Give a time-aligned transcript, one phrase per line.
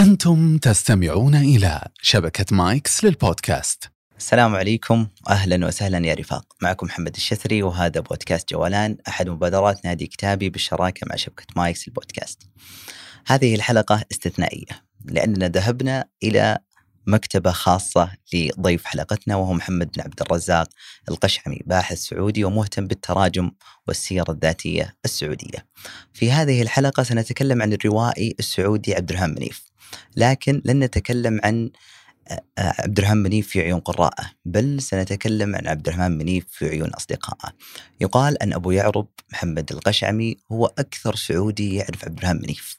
[0.00, 7.62] أنتم تستمعون إلى شبكة مايكس للبودكاست السلام عليكم أهلا وسهلا يا رفاق معكم محمد الشثري
[7.62, 12.42] وهذا بودكاست جولان أحد مبادرات نادي كتابي بالشراكة مع شبكة مايكس البودكاست.
[13.26, 16.58] هذه الحلقة استثنائية لأننا ذهبنا إلى
[17.06, 20.68] مكتبة خاصة لضيف حلقتنا وهو محمد بن عبد الرزاق
[21.08, 23.50] القشعمي باحث سعودي ومهتم بالتراجم
[23.88, 25.66] والسيرة الذاتية السعودية.
[26.12, 29.69] في هذه الحلقة سنتكلم عن الروائي السعودي عبد الرحمن منيف.
[30.16, 31.70] لكن لن نتكلم عن
[32.58, 37.52] عبد الرحمن منيف في عيون قراءه بل سنتكلم عن عبد الرحمن منيف في عيون أصدقائه.
[38.00, 42.78] يقال أن أبو يعرب محمد القشعمي هو أكثر سعودي يعرف عبد الرحمن منيف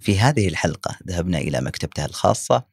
[0.00, 2.64] في هذه الحلقة ذهبنا إلى مكتبته الخاصة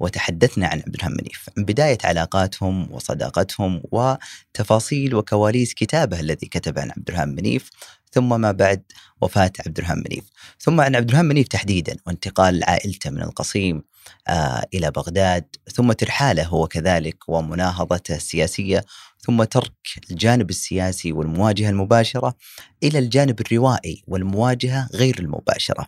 [0.00, 1.50] وتحدثنا عن عبد الرحمن منيف.
[1.58, 7.70] عن بداية علاقاتهم وصداقتهم وتفاصيل وكواليس كتابه الذي كتب عن عبد الرحمن منيف
[8.12, 8.82] ثم ما بعد
[9.20, 10.24] وفاة عبد الرحمن منيف.
[10.58, 13.82] ثم عن عبد الرحمن منيف تحديدا وانتقال عائلته من القصيم
[14.28, 18.84] آه إلى بغداد ثم ترحاله هو كذلك ومناهضته السياسية
[19.20, 19.72] ثم ترك
[20.10, 22.34] الجانب السياسي والمواجهة المباشرة
[22.82, 25.86] إلى الجانب الروائي والمواجهة غير المباشرة.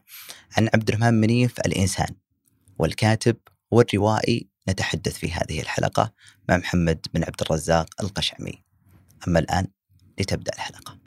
[0.57, 2.09] عن عبد الرحمن منيف الإنسان
[2.79, 3.37] والكاتب
[3.71, 6.13] والروائي نتحدث في هذه الحلقة
[6.49, 8.65] مع محمد بن عبد الرزاق القشعمي.
[9.29, 9.67] أما الآن
[10.21, 10.99] لتبدأ الحلقة.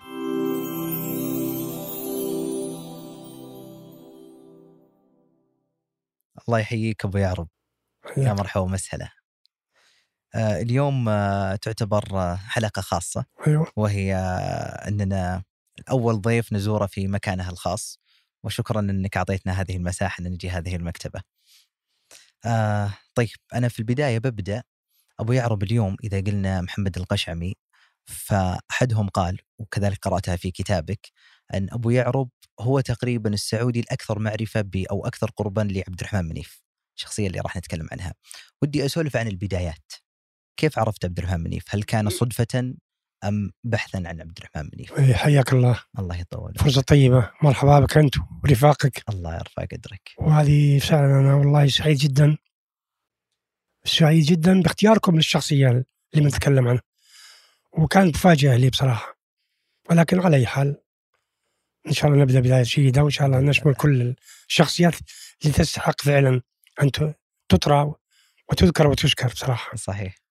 [6.47, 7.47] الله يحييك أبو يعرب
[8.17, 9.09] يا مرحبا ومسهلا.
[10.35, 13.25] آه اليوم آه تعتبر آه حلقة خاصة.
[13.47, 13.71] أيوه.
[13.75, 14.15] وهي
[14.87, 15.43] أننا
[15.89, 17.99] اول ضيف نزوره في مكانه الخاص.
[18.43, 21.21] وشكرا أنك أعطيتنا هذه المساحة أن نجي هذه المكتبة.
[22.45, 24.63] آه طيب أنا في البداية ببدأ
[25.19, 27.55] أبو يعرب اليوم إذا قلنا محمد القشعمي
[28.05, 31.11] فأحدهم قال وكذلك قرأتها في كتابك
[31.53, 36.63] أن أبو يعرب هو تقريبا السعودي الأكثر معرفة ب أو أكثر قربا لعبد الرحمن منيف
[36.97, 38.13] الشخصيه اللي راح نتكلم عنها.
[38.61, 39.91] ودي أسولف عن البدايات.
[40.59, 42.73] كيف عرفت عبد الرحمن منيف؟ هل كان صدفة
[43.23, 45.79] أم بحثا عن عبد الرحمن منيف؟ إيه، حياك الله.
[45.99, 47.31] الله يطول فرصة طيبة.
[47.43, 49.03] مرحبا بك أنت ورفاقك.
[49.09, 50.09] الله يرفع قدرك.
[50.17, 52.37] وهذه فعلا أنا والله سعيد جدا.
[53.85, 55.85] سعيد جدا باختياركم للشخصية اللي
[56.15, 56.81] بنتكلم عنها.
[57.71, 59.17] وكانت مفاجأة لي بصراحة.
[59.89, 60.81] ولكن على أي حال
[61.87, 64.15] إن شاء الله نبدأ بداية جيدة وإن شاء الله نشمل كل
[64.47, 64.95] الشخصيات
[65.41, 66.41] اللي تستحق فعلا
[66.81, 66.91] أن
[67.49, 67.93] تطرى
[68.49, 69.77] وتذكر وتشكر بصراحة.
[69.77, 70.22] صحيح.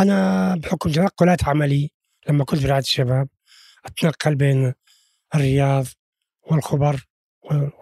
[0.00, 1.90] أنا بحكم تنقلات عملي
[2.28, 3.28] لما كنت في رعاية الشباب
[3.84, 4.74] أتنقل بين
[5.34, 5.86] الرياض
[6.42, 7.06] والخبر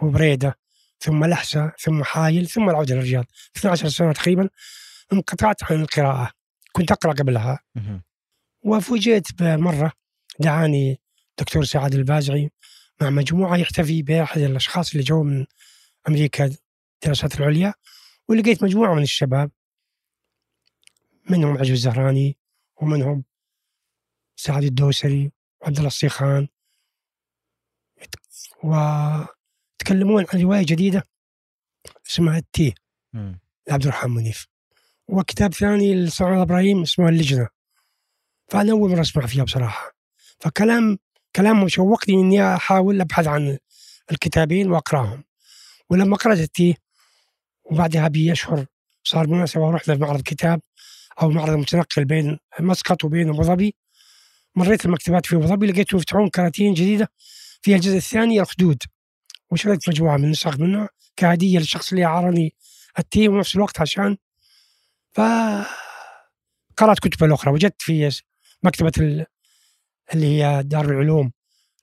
[0.03, 0.59] وبريدة
[1.01, 3.25] ثم لحسة ثم حايل ثم العودة للرياض
[3.57, 4.49] 12 سنة تقريبا
[5.13, 6.31] انقطعت عن القراءة
[6.73, 7.61] كنت أقرأ قبلها.
[8.63, 9.93] وفوجئت بمرة
[10.39, 11.01] دعاني
[11.39, 12.51] دكتور سعاد البازعي
[13.01, 15.47] مع مجموعة يحتفي بأحد الأشخاص اللي جو من
[16.09, 16.51] أمريكا
[17.03, 17.75] الدراسات العليا
[18.29, 19.51] ولقيت مجموعة من الشباب
[21.31, 22.37] منهم عجب الزهراني
[22.77, 23.25] ومنهم
[24.37, 26.49] سعد الدوسري وعبد الله الصيخان
[28.65, 31.05] ويتكلمون عن رواية جديدة
[32.11, 32.75] اسمها التيه
[33.13, 33.41] مم.
[33.69, 34.47] لعبد الرحمن منيف.
[35.09, 37.49] وكتاب ثاني لصنع إبراهيم اسمه اللجنة.
[38.49, 39.93] فأنا أول مرة أسمع فيها بصراحة.
[40.41, 40.99] فكلام
[41.37, 43.59] كلامهم شوقني إني أحاول أبحث عن
[44.13, 45.25] الكتابين وأقرأهم.
[45.91, 46.75] ولما قرأت التيه
[47.65, 48.67] وبعدها باشهر
[49.05, 50.61] صار مناسبه ورحنا في معرض كتاب
[51.23, 53.75] أو معرض متنقل بين مسقط وبين أبو ظبي.
[54.57, 57.09] مريت المكتبات في أبو ظبي لقيتهم يفتحون كراتين جديدة
[57.63, 58.83] فيها الجزء الثاني الخدود.
[59.51, 62.55] وشريت مجموعة من النسخ منها كهدية للشخص اللي اعارني
[62.99, 64.17] التي ونفس الوقت عشان
[65.13, 65.21] ف
[66.77, 68.21] قرأت كتب الأخرى وجدت في
[68.63, 69.27] مكتبة ال-
[70.15, 71.33] اللي هي دار العلوم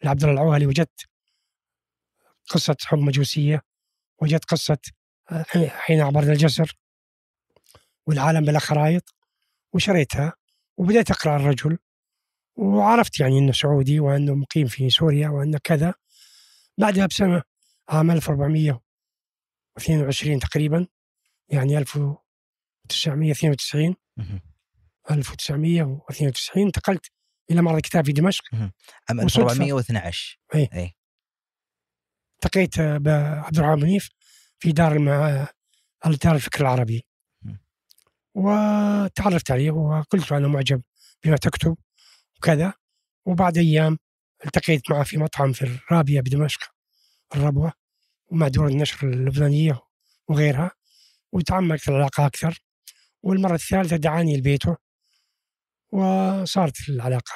[0.04, 1.06] لعبد الله العوهلي وجدت
[2.50, 3.62] قصة حب مجوسية
[4.22, 4.78] وجدت قصة
[5.32, 6.78] آه، حين عبرنا الجسر
[8.08, 9.14] والعالم بلا خرائط.
[9.74, 10.34] وشريتها
[10.78, 11.78] وبدأت أقرأ الرجل
[12.56, 15.94] وعرفت يعني أنه سعودي وأنه مقيم في سوريا وأنه كذا
[16.78, 17.44] بعدها بسنة
[17.90, 20.88] عام 1422 تقريبا
[21.50, 24.42] يعني 1992 مهم.
[25.12, 27.12] 1992 انتقلت
[27.52, 28.44] إلى معرض الكتاب في دمشق
[29.10, 29.52] عام وصدفة.
[29.52, 30.70] 1412 إيه.
[30.74, 30.94] اي
[32.36, 34.10] التقيت بعبد الرحمن منيف
[34.60, 34.98] في دار.
[36.24, 37.06] دار الفكر العربي.
[38.38, 40.82] وتعرفت عليه وقلت له أنا معجب
[41.24, 41.78] بما تكتب
[42.38, 42.74] وكذا.
[43.26, 43.98] وبعد أيام
[44.46, 46.60] التقيت معه في مطعم في الرابية بدمشق
[47.36, 47.74] الربوة
[48.28, 49.80] ومع دور النشر اللبنانية
[50.30, 50.72] وغيرها.
[51.32, 52.60] وتعمقت العلاقة أكثر.
[53.24, 54.78] والمرة الثالثة دعاني لبيته
[55.92, 57.34] وصارت العلاقة.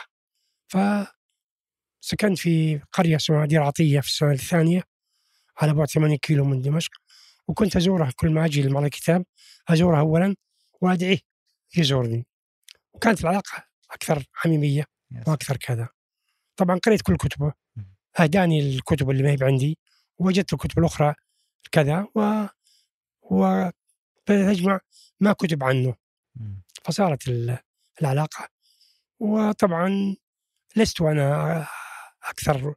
[0.67, 4.83] فسكنت في قرية اسمها دير عطية في السنة الثانية
[5.61, 6.91] على بعد 80 كيلو من دمشق.
[7.47, 9.25] وكنت أزوره كل ما أجي لمعرض الكتاب.
[9.69, 10.35] أزوره اولا
[10.81, 11.19] وادعيه
[11.77, 12.25] يزورني
[12.93, 14.85] وكانت العلاقة أكثر حميميه
[15.27, 15.89] وأكثر كذا.
[16.57, 17.53] طبعا قريت كل كتبه.
[18.19, 19.77] اهداني الكتب اللي ما هي عندي
[20.17, 21.13] ووجدت الكتب الأخرى
[21.71, 22.45] كذا و
[23.21, 23.69] و
[24.25, 24.79] تجمع
[25.19, 25.95] ما كتب عنه.
[26.83, 27.57] فصارت ال-
[28.01, 28.47] العلاقة.
[29.19, 30.15] وطبعا
[30.75, 31.67] لست أنا
[32.23, 32.73] أكثر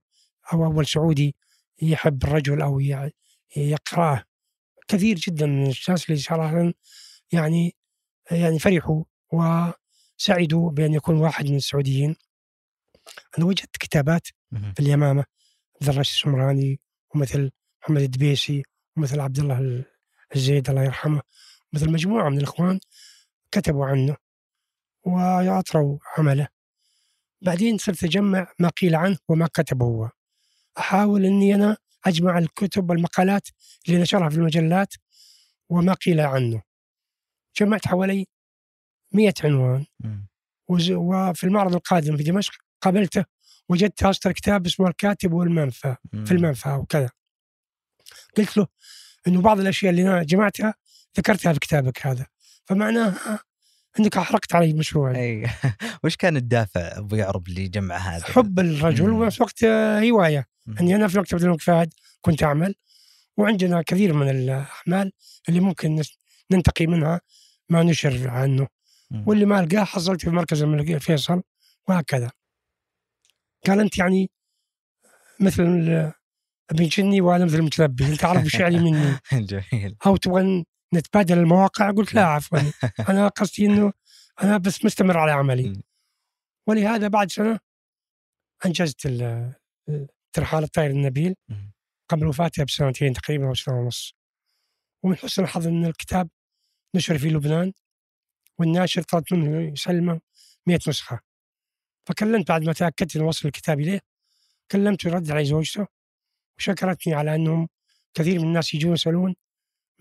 [0.52, 1.36] أو أول سعودي
[1.82, 2.80] يحب الرجل أو
[3.56, 4.24] يقرأه.
[4.88, 6.72] كثير جدا من الناس اللي صراحة
[7.32, 7.76] يعني
[8.30, 12.16] يعني فرحوا وسعدوا بأن يكون واحد من السعوديين.
[13.38, 14.26] أنا وجدت كتابات.
[14.74, 15.24] في اليمامة
[15.80, 16.80] مثل رشيد السمراني
[17.14, 17.50] ومثل
[17.82, 18.62] محمد الدبيسي
[18.96, 19.84] ومثل عبد الله
[20.36, 21.22] الزيد الله يرحمه.
[21.72, 22.80] مثل مجموعة من الإخوان
[23.50, 24.16] كتبوا عنه
[25.04, 26.48] واطروا عمله.
[27.42, 30.10] بعدين صرت أجمع ما قيل عنه وما كتبه هو.
[30.78, 33.48] أحاول إني أنا أجمع الكتب والمقالات
[33.88, 34.94] اللي نشرها في المجلات
[35.68, 36.62] وما قيل عنه.
[37.60, 38.26] جمعت حوالي
[39.12, 40.26] مئة عنوان مم.
[40.68, 43.24] وز- وفي المعرض القادم في دمشق قابلته
[43.68, 45.96] وجدت اصدر كتاب اسمه الكاتب والمنفى.
[46.24, 47.10] في المنفى وكذا
[48.36, 48.66] قلت له
[49.26, 50.74] إنه بعض الأشياء اللي أنا جمعتها
[51.18, 52.26] ذكرتها في كتابك هذا
[52.64, 53.40] فمعناها
[54.00, 55.46] إنك أحرقت علي مشروعي أي
[56.04, 59.10] وش كان الدافع أبو يعرب اللي جمع هذا؟ حب الرجل.
[59.10, 60.46] وفي وقت هواية.
[60.80, 62.74] إني أنا في مكتبه الملك فهد كنت أعمل
[63.36, 65.12] وعندنا كثير من الأعمال
[65.48, 66.02] اللي ممكن
[66.50, 67.20] ننتقي منها
[67.70, 68.68] ما نشر عنه.
[69.26, 71.42] واللي ما القاه حصلت في مركز الملك فيصل
[71.88, 72.30] وهكذا.
[73.66, 74.30] قال أنت يعني
[75.40, 75.62] مثل
[76.70, 78.06] ابن جني وأنا مثل المتنبي.
[78.06, 79.18] أنت عارف وش يعني مني.
[79.32, 79.96] جميل.
[80.06, 80.64] أو تبغى
[80.94, 82.58] نتبادل المواقع؟ قلت لا عفوا.
[83.10, 83.92] أنا قصدي إنه
[84.42, 85.82] أنا بس مستمر على عملي.
[86.68, 87.58] ولهذا بعد سنة
[88.66, 89.54] أنجزت ال-
[90.32, 91.34] ترحال الطير النبيل.
[92.08, 94.14] قبل وفاته بسنتين تقريبا أو سنة ونص.
[95.02, 96.28] ومن حسن الحظ إن الكتاب
[96.94, 97.72] نشر في لبنان
[98.58, 100.20] والناشر طلبت منه يسلمه
[100.66, 101.20] 100 نسخة
[102.06, 104.00] فكلمت بعد ما تأكدت إنه وصل الكتاب إليه
[104.70, 105.86] كلمته رد علي زوجته
[106.58, 107.68] وشكرتني على إنهم
[108.14, 109.34] كثير من الناس يجون يسألون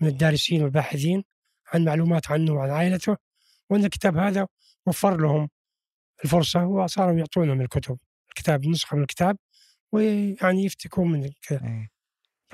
[0.00, 1.24] من الدارسين والباحثين
[1.66, 3.16] عن معلومات عنه وعن عائلته
[3.70, 4.48] وإن الكتاب هذا
[4.86, 5.48] وفر لهم
[6.24, 7.98] الفرصة وصاروا يعطونهم الكتب
[8.28, 9.36] الكتاب نسخه من الكتاب
[9.92, 11.88] ويعني يفتكون من كذا إي.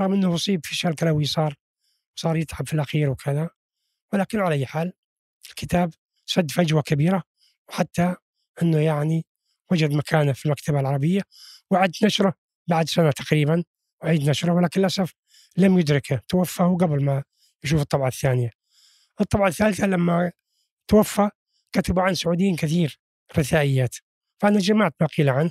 [0.00, 1.54] رغم إنه اصيب في شلل كلوي صار
[2.14, 3.50] صار يتعب في الأخير وكذا
[4.12, 4.92] ولكن على أي حال
[5.48, 5.94] الكتاب
[6.26, 7.22] سد فجوة كبيرة
[7.68, 8.16] وحتى
[8.62, 9.26] أنه يعني
[9.70, 11.22] وجد مكانه في المكتبة العربية
[11.70, 12.34] وعد نشره
[12.68, 13.64] بعد سنة تقريبا
[14.02, 15.14] وعيد نشره ولكن للأسف
[15.56, 17.22] لم يدركه توفى هو قبل ما
[17.64, 18.50] يشوف الطبعة الثانية.
[19.20, 20.32] الطبعة الثالثة لما
[20.88, 21.30] توفى
[21.72, 23.00] كتبوا عن سعوديين كثير
[23.38, 23.96] رثائيات
[24.40, 25.50] فأنا جمعت ما قيل عنه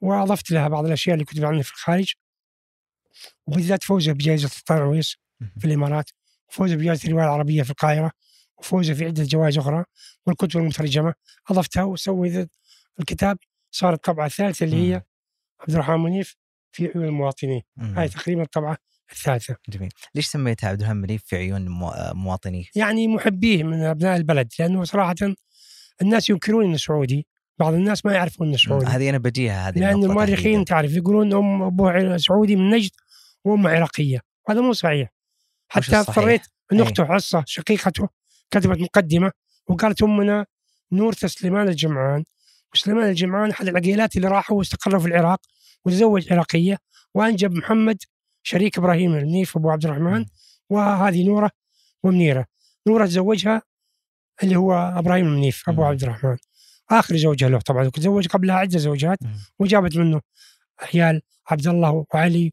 [0.00, 2.14] وأضفت لها بعض الأشياء اللي كتب عنها في الخارج
[3.46, 4.16] وبالذات فوزه
[4.70, 5.52] عويس مم.
[5.58, 6.10] في الإمارات
[6.48, 8.10] وفوزه بجائزة الروايه العربية في القاهرة
[8.58, 9.84] وفوزه في عدة جوائز أخرى
[10.26, 11.14] والكتب المترجمة
[11.50, 12.48] اضفتها وسوي
[13.00, 13.38] الكتاب
[13.70, 15.02] صارت الطبعة الثالثة اللي هي.
[15.60, 16.36] عبد الرحمن منيف
[16.72, 17.62] في عيون المواطنين.
[17.78, 18.76] هاي تقريبا الطبعة
[19.12, 24.16] الثالثة جميل ليش سميتها عبد الرحمن منيف في عيون مو- مواطنيه؟ يعني محبيه من أبناء
[24.16, 25.14] البلد لأنه صراحة
[26.02, 27.26] الناس ينكرون إنه سعودي
[27.58, 28.56] بعض الناس ما يعرفون إنه.
[28.56, 30.64] سعودي هذه أنا بجيها هذه لأن المؤرخين.
[30.64, 32.90] تعرف يقولون أم ابوه سعودي من نجد
[33.44, 35.13] وامه عراقية هذا مو صحيح
[35.82, 36.42] حتى؟ اضطريت
[36.72, 36.82] إن أي.
[36.82, 38.08] أخته حصة شقيقته
[38.50, 39.32] كتبت مقدمة
[39.68, 40.46] وقالت أمنا
[40.92, 42.24] نورة سليمان الجمعان
[42.74, 45.40] وسليمان الجمعان أحد العقيلات اللي راحوا واستقروا في العراق
[45.84, 46.78] وتزوج عراقية
[47.14, 48.02] وأنجب محمد
[48.42, 50.26] شريك إبراهيم المنيف أبو عبد الرحمن.
[50.70, 51.50] وهذه نورة
[52.02, 52.46] ومنيرة
[52.86, 53.62] نورة تزوجها
[54.42, 55.84] اللي هو إبراهيم المنيف أبو.
[55.84, 56.36] عبد الرحمن
[56.90, 59.18] آخر زوجها له طبعا تزوج قبلها عدة زوجات.
[59.58, 60.20] وجابت منه
[60.80, 62.52] عيال عبد الله وعلي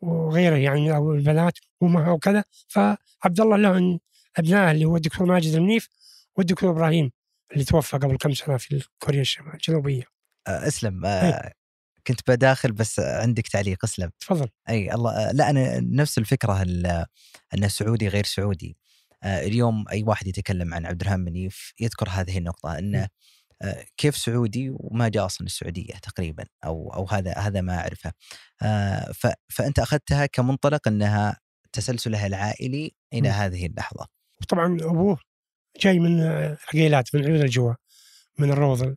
[0.00, 2.44] وغيره يعني أو البنات وأمها وكذا.
[2.68, 3.98] فعبد الله له
[4.36, 5.88] أبناء اللي هو الدكتور ماجد المنيف
[6.36, 7.12] والدكتور إبراهيم
[7.52, 9.24] اللي توفى قبل كم سنة في كوريا
[9.54, 10.04] الجنوبية.
[10.48, 11.06] آه، اسلم.
[11.06, 11.52] آه،
[12.06, 14.10] كنت بداخل بس عندك تعليق اسلم.
[14.20, 14.48] تفضل.
[14.68, 17.06] أي الله آه، لا أنا نفس الفكرة ال-
[17.54, 18.76] ان سعودي غير سعودي.
[19.24, 23.08] اليوم أي واحد يتكلم عن عبد الرحمن منيف يذكر هذه النقطة أنه
[23.96, 28.12] كيف سعودي وما جاء أصلا السعودية تقريبا أو أو هذا هذا ما أعرفه.
[28.62, 29.12] آه،
[29.48, 31.40] فأنت أخذتها كمنطلق إنها
[31.72, 33.34] تسلسلها العائلي إلى مم.
[33.34, 34.06] هذه اللحظة.
[34.48, 35.18] طبعا أبوه
[35.80, 36.20] جاي من
[36.68, 37.74] عقيلات من عيون الجوا
[38.38, 38.96] من الروض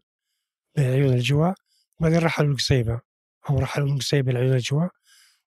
[0.78, 1.54] من عيون الجوا
[2.00, 3.02] وبعدين رحلوا القصيبه
[3.50, 4.88] أو رحلوا من القصيبه لعيون الجوا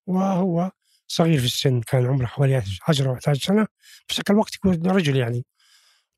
[0.07, 0.71] وهو
[1.09, 3.67] صغير في السن كان عمره حوالي 10 أو 11 سنة.
[4.09, 5.45] بس ذاك الوقت يكون رجل يعني.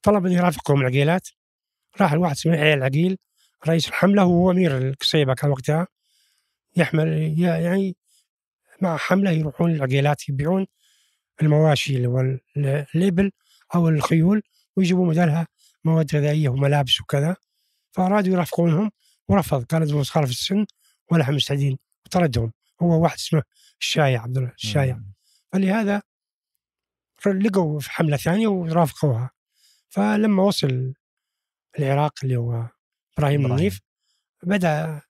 [0.02, 1.28] طلب أن يرافقهم العقيلات
[2.00, 3.18] راح الواحد اسمه يحيى العقيل
[3.68, 5.86] رئيس الحملة وهو أمير القصيبه كان وقتها
[6.76, 7.96] يحمل يعني
[8.82, 10.66] مع حملة يروحون العقيلات يبيعون
[11.42, 12.40] المواشي اللي هو ال-
[12.94, 13.32] الإبل
[13.74, 14.42] أو الخيول
[14.76, 15.46] ويجيبوا بدلها
[15.84, 17.36] مواد غذائية وملابس وكذا.
[17.92, 18.90] فأرادوا يرافقونهم
[19.28, 19.64] ورفض
[20.02, 20.66] صغار في السن
[21.10, 22.52] ولا إحنا مستعدين وطردهم.
[22.82, 23.42] هو واحد اسمه
[23.80, 25.00] الشايع عبد الله الشايع.
[25.52, 26.02] فلهذا
[27.26, 29.30] لقوا في حملة ثانية ورافقوها.
[29.88, 30.94] فلما وصل
[31.78, 32.68] العراق اللي هو
[33.18, 33.46] إبراهيم.
[33.46, 33.80] النيف
[34.42, 35.02] بدأ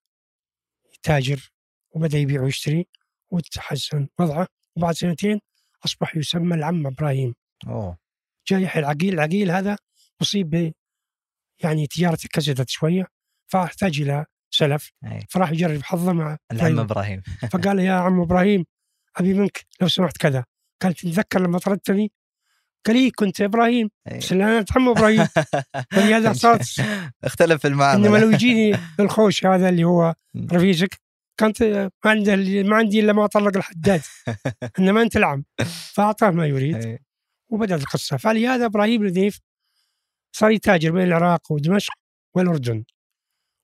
[0.94, 1.52] يتاجر
[1.90, 2.86] وبدأ يبيع ويشتري
[3.30, 5.40] وتحسن وضعه وبعد سنتين
[5.84, 7.34] أصبح يسمى العم إبراهيم
[7.66, 7.98] أوه
[8.48, 9.78] جاء يحيى العقيل العقيل هذا
[10.22, 10.72] أصيب ب
[11.62, 13.06] يعني تجارته كسدت شوية
[13.46, 15.20] فاحتاج إلى سلف أي.
[15.30, 16.78] فراح يجرب حظه مع العم.
[16.78, 18.64] إبراهيم فقال يا عم إبراهيم
[19.16, 20.44] أبي منك لو سمحت كذا
[20.82, 22.12] قال تتذكر لما طردتني
[22.86, 23.90] قال لي كنت إبراهيم.
[24.16, 25.26] بس لا أنا عم إبراهيم.
[25.96, 26.80] ولهذا صارت
[27.24, 30.14] اختلف المعامله إنما لو يجيني الخوش هذا اللي هو.
[30.52, 31.00] رفيجك
[31.40, 31.62] كانت
[32.04, 34.00] ما عنده ما عندي إلا ما اطلق الحداد.
[34.78, 35.44] إنما أنت العم.
[35.92, 36.86] فأعطاه ما يريد.
[36.86, 36.98] أي.
[37.48, 38.16] وبدأت القصة.
[38.16, 39.40] فلهذا إبراهيم النذيف
[40.36, 41.94] صار يتاجر بين العراق ودمشق
[42.34, 42.84] والأردن.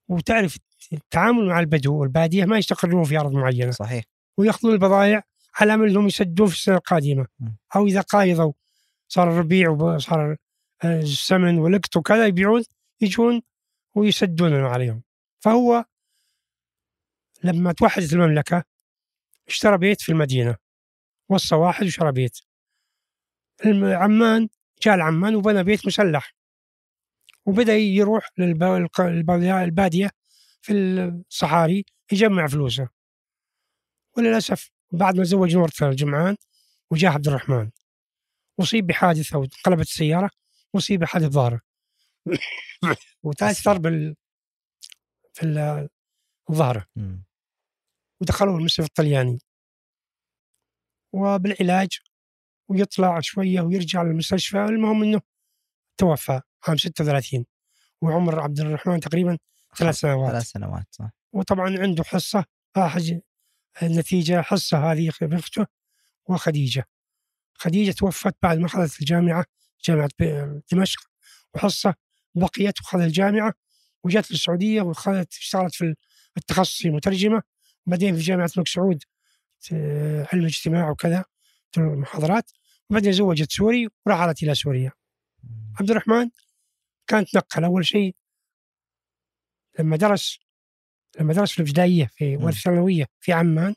[0.08, 0.56] وتعرف
[0.92, 3.70] التعامل مع البدو والبادية ما يستقرون في أرض معينة.
[3.70, 4.04] صحيح.
[4.38, 5.22] ويأخذون البضائع
[5.54, 7.26] على امل إنهم يسدون في السنة القادمة.
[7.76, 8.52] أو إذا قايضوا
[9.12, 10.36] صار الربيع وصار
[10.84, 12.64] آه، السمن والقط وكذا يبيعون
[13.00, 13.42] يجون
[13.94, 15.02] ويسدون عليهم.
[15.40, 15.84] فهو
[17.44, 18.64] لما توحدت المملكة
[19.48, 20.56] اشترى بيت في المدينة
[21.28, 22.38] وصى واحد وشرى بيت.
[23.82, 24.48] عمان
[24.82, 26.34] جاء العمان وبنى بيت مسلح.
[27.46, 30.10] وبدأ يروح للباديه
[30.62, 32.88] في الصحاري يجمع فلوسه.
[34.16, 36.36] وللأسف بعد ما زوج نورته الجمعان
[36.90, 37.70] وجاء عبد الرحمن.
[38.60, 40.30] اصيب بحادث أو انقلبت السياره
[40.74, 41.60] واصيب بحادث ظهره
[43.24, 44.16] وتأثر بال
[45.32, 45.42] في
[46.96, 47.24] مم.
[48.20, 49.38] ودخلوه المستشفى الطلياني.
[51.12, 51.88] وبالعلاج
[52.68, 55.20] ويطلع شوية ويرجع للمستشفى المهم إنه
[55.96, 57.46] توفى عام 36
[58.02, 59.38] وعمر عبد الرحمن تقريبا
[59.76, 60.30] ثلاث سنوات.
[60.30, 61.10] ثلاث سنوات صح.
[61.32, 62.44] وطبعا عنده حصة
[62.76, 63.20] آه حج
[63.82, 65.66] النتيجة حصة هذه بنته
[66.28, 66.84] وخديجة.
[67.60, 69.44] خديجة توفت بعد ما اخذت الجامعة
[69.84, 71.00] جامعة ب- دمشق
[71.54, 71.94] وحصة
[72.34, 73.54] بقيت وخذت الجامعة
[74.04, 75.94] وجت للسعودية وخذت اشتغلت في
[76.36, 77.42] التخصصي مترجمة
[77.86, 79.02] وبعدين في جامعة الملك سعود
[79.72, 81.24] آه، علم اجتماع وكذا
[81.78, 82.50] محاضرات
[82.90, 84.92] وبعدين زوجت سوري ورحلت إلى سوريا.
[85.80, 86.30] عبد الرحمن
[87.06, 88.14] كان تنقل أول شيء
[89.78, 90.38] لما درس
[91.20, 92.44] لما درس في الابتدائية في مم.
[92.44, 93.74] والثانويه في عمان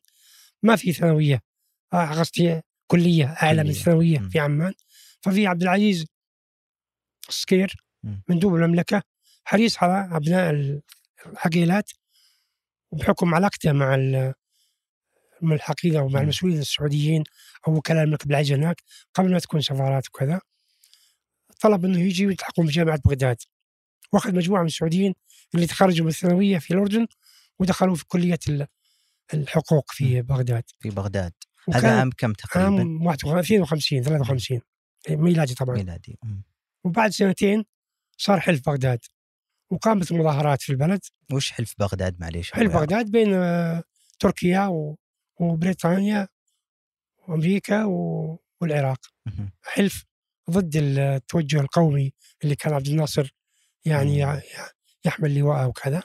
[0.63, 1.41] ما في ثانوية
[1.93, 2.61] آه، قصدي
[2.93, 3.69] كلية اعلى من.
[3.69, 4.19] الثانويه.
[4.19, 4.73] في عمان
[5.21, 6.05] ففي عبد العزيز
[7.29, 7.75] السكير.
[8.29, 9.01] مندوب المملكة
[9.45, 10.81] حريص على أبناء
[11.25, 11.91] العقيلات
[12.91, 14.33] وبحكم علاقته مع ال-
[15.43, 16.21] الملحقين أو مع.
[16.21, 17.23] المسؤولين السعوديين
[17.67, 18.81] أو وكلاء الملك بالعز هناك
[19.13, 20.41] قبل ما تكون سفارات وكذا
[21.62, 23.38] طلب إنه يجي ويلتحقون بجامعه بغداد
[24.13, 25.13] وأخذ مجموعة من السعوديين
[25.55, 27.07] اللي تخرجوا من الثانوية في الأردن
[27.59, 28.67] ودخلوا في كلية ال-
[29.33, 31.33] الحقوق في بغداد في بغداد
[31.74, 34.62] هذا عام كم تقريبا؟ عام 51 53
[35.10, 35.75] ميلادي طبعا.
[35.75, 36.20] ميلادي.
[36.84, 37.63] وبعد سنتين
[38.17, 39.00] صار حلف بغداد.
[39.70, 41.00] وقامت المظاهرات في البلد.
[41.32, 43.84] وش حلف بغداد؟ معليش حلف بغداد بين آه،
[44.20, 44.98] تركيا و-
[45.39, 46.27] وبريطانيا
[47.27, 49.00] وأمريكا و- والعراق.
[49.62, 50.05] حلف
[50.50, 53.34] ضد التوجه القومي اللي كان عبد الناصر
[53.86, 54.41] يعني
[55.05, 56.03] يحمل لواءه وكذا.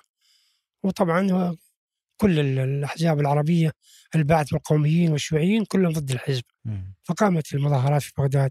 [0.83, 1.57] وطبعا
[2.17, 3.73] كل ال- الأحزاب العربية
[4.15, 6.45] البعث والقوميين والشيوعيين كلهم ضد الحزب.
[7.05, 8.51] فقامت المظاهرات في بغداد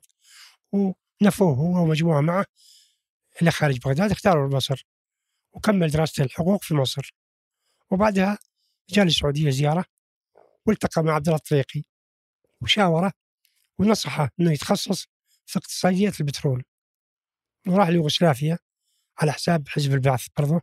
[0.71, 2.45] ونفوه هو ومجموعة معه
[3.41, 4.87] إلى خارج بغداد اختاروا مصر
[5.53, 7.13] وكمل دراسته الحقوق في مصر.
[7.91, 8.37] وبعدها
[8.89, 9.85] جاء للسعودية زيارة
[10.65, 11.83] والتقى مع عبد الله الطريقي
[12.61, 13.11] وشاورة
[13.79, 15.07] ونصحه إنه يتخصص
[15.45, 16.63] في اقتصادية البترول.
[17.67, 18.59] وراح ليوغوسلافيا
[19.19, 20.61] على حساب حزب البعث برضه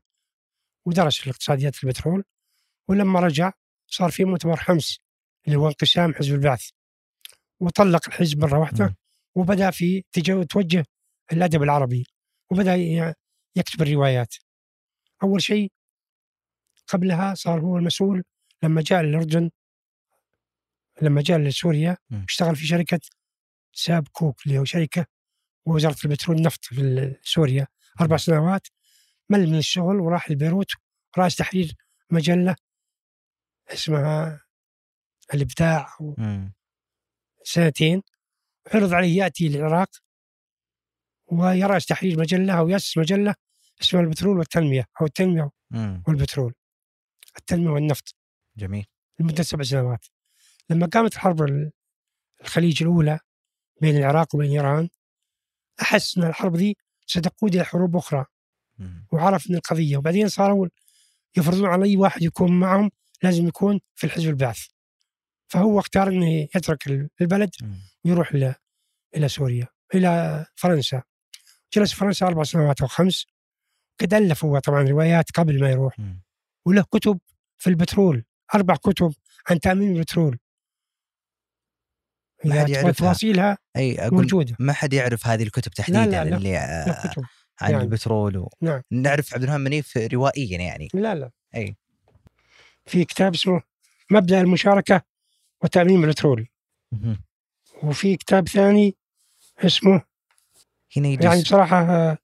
[0.87, 2.25] ودرس في اقتصاديات البترول.
[2.89, 3.53] ولما رجع
[3.95, 4.99] صار في مؤتمر حمص
[5.47, 6.71] اللي هو انقسام حزب البعث
[7.61, 8.95] وطلق الحزب مرة واحدة مم.
[9.35, 10.05] وبدأ في
[10.51, 10.85] توجه
[11.33, 12.07] الأدب العربي
[12.51, 13.15] وبدأ ي-
[13.57, 14.35] يكتب الروايات
[15.23, 15.73] أول شيء
[16.87, 18.25] قبلها صار هو المسؤول
[18.63, 19.51] لما جاء للأردن
[21.03, 21.97] لما جاء لسوريا.
[22.29, 23.01] اشتغل في شركة
[23.73, 25.07] ساب كوك اللي هو شركة
[25.67, 27.67] وزارة البترول النفط في سوريا
[28.01, 28.67] أربع سنوات
[29.31, 30.71] مل من الشغل وراح لبيروت
[31.19, 31.75] رأس تحرير
[32.11, 32.57] مجلة
[33.73, 34.41] اسمها
[35.35, 36.55] الإبداع مم.
[37.45, 38.03] سنتين.
[38.75, 39.89] عرض عليه يأتي للعراق
[41.27, 43.35] ويرأس تحرير مجلة أو يأسس مجلة
[43.83, 46.03] اسمها البترول والتنمية أو التنمية مم.
[46.09, 46.55] والبترول.
[47.39, 48.15] التنمية والنفط.
[48.57, 48.87] جميل.
[49.21, 50.07] لمدة سبع سنوات.
[50.71, 51.73] لما قامت حرب ال-
[52.41, 53.19] الخليج الأولى
[53.81, 54.89] بين العراق وبين إيران
[55.83, 58.25] أحس أن الحرب دي ستقود إلى حروب أخرى.
[58.79, 59.07] مم.
[59.13, 59.97] وعرف ان القضية.
[59.97, 60.69] وبعدين صاروا
[61.37, 62.91] يفرضون على أي واحد يكون معهم
[63.25, 64.67] لازم يكون في الحزب البعث
[65.49, 66.87] فهو اختار إنه يترك
[67.21, 67.51] البلد.
[68.05, 68.55] ويروح إلى
[69.17, 71.03] إلى سوريا إلى فرنسا
[71.75, 73.27] جلس في فرنسا أربع سنوات أو خمس
[74.01, 75.97] قد الف هو طبعا روايات قبل ما يروح.
[76.67, 77.19] وله كتب
[77.59, 79.15] في البترول أربع كتب
[79.51, 80.39] عن تأمين البترول
[82.45, 82.93] ما حد هي يعرفها.
[82.93, 86.37] تفاصيلها أي أقول موجودة ما حد يعرف هذه الكتب تحديدا لا، لا.
[86.37, 87.23] اللي آه، له كتب
[87.61, 87.83] عن يعني.
[87.83, 88.51] البترول و...
[88.61, 88.83] نعم.
[88.91, 91.77] نعرف عبد الرحمن منيف روائيا يعني لا لا أي
[92.87, 93.63] في كتاب اسمه
[94.11, 95.03] مبدأ المشاركة
[95.63, 96.49] وتامين البترول.
[97.83, 98.97] وفي كتاب ثاني
[99.59, 100.03] اسمه
[100.97, 102.19] يعني بصراحة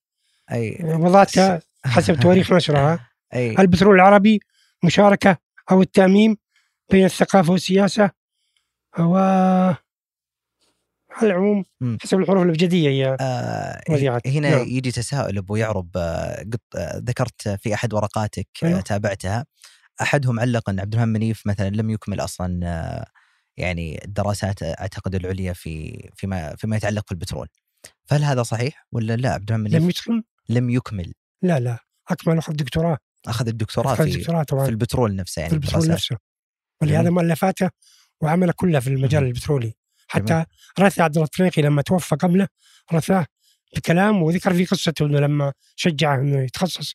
[0.52, 4.40] أي وضعتها حسب تواريخ نشرها أي البترول العربي
[4.84, 5.36] مشاركة
[5.70, 6.36] أو التأميم
[6.90, 8.10] بين الثقافة والسياسة
[8.98, 9.16] و
[11.10, 11.64] على العموم.
[12.02, 14.20] حسب الحروف الأبجدية هي آه.
[14.26, 14.68] هنا نعم.
[14.68, 18.80] يجي تساؤل أبو يعرب آه، قط آه، ذكرت في أحد ورقاتك آه، أيوه.
[18.80, 19.46] تابعتها
[20.02, 23.06] أحدهم علق أن عبد الرحمن منيف مثلا لم يكمل أصلا آه،
[23.56, 27.48] يعني الدراسات آه، أعتقد العليا في فيما فيما يتعلق في البترول
[28.04, 31.12] فهل هذا صحيح ولا لا؟ عبد الرحمن منيف لم يتقن لم يكمل.
[31.42, 31.78] لا لا.
[32.08, 32.98] أكمل أخذ دكتوراه.
[33.26, 34.64] أخذ الدكتوراه في دكتوراه طبعا.
[34.64, 36.12] في البترول نفسه يعني في البترول الدراسات.
[36.12, 36.16] نفسه.
[36.82, 37.70] ولهذا مؤلفاته
[38.20, 39.24] وعمله كلها في المجال.
[39.24, 39.72] البترولي.
[40.08, 40.44] حتى
[40.80, 42.48] رثى عبد الله الطريقي لما توفى قبله
[42.92, 43.26] رثاه
[43.76, 46.94] بكلام وذكر في قصته إنه لما شجعه إنه يتخصص.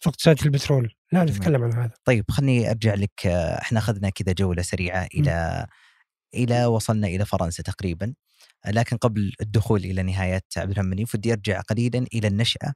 [0.00, 0.94] في اقتصاد البترول.
[1.12, 1.24] لا.
[1.24, 1.90] نتكلم عن هذا.
[2.04, 3.26] طيب خلني أرجع لك.
[3.26, 5.66] إحنا أخذنا كذا جولة سريعة إلى
[6.34, 8.14] إلى وصلنا إلى فرنسا تقريبا.
[8.66, 12.72] لكن قبل الدخول إلى نهاية عبد الرحمن منيف ودي أرجع قليلا إلى النشأة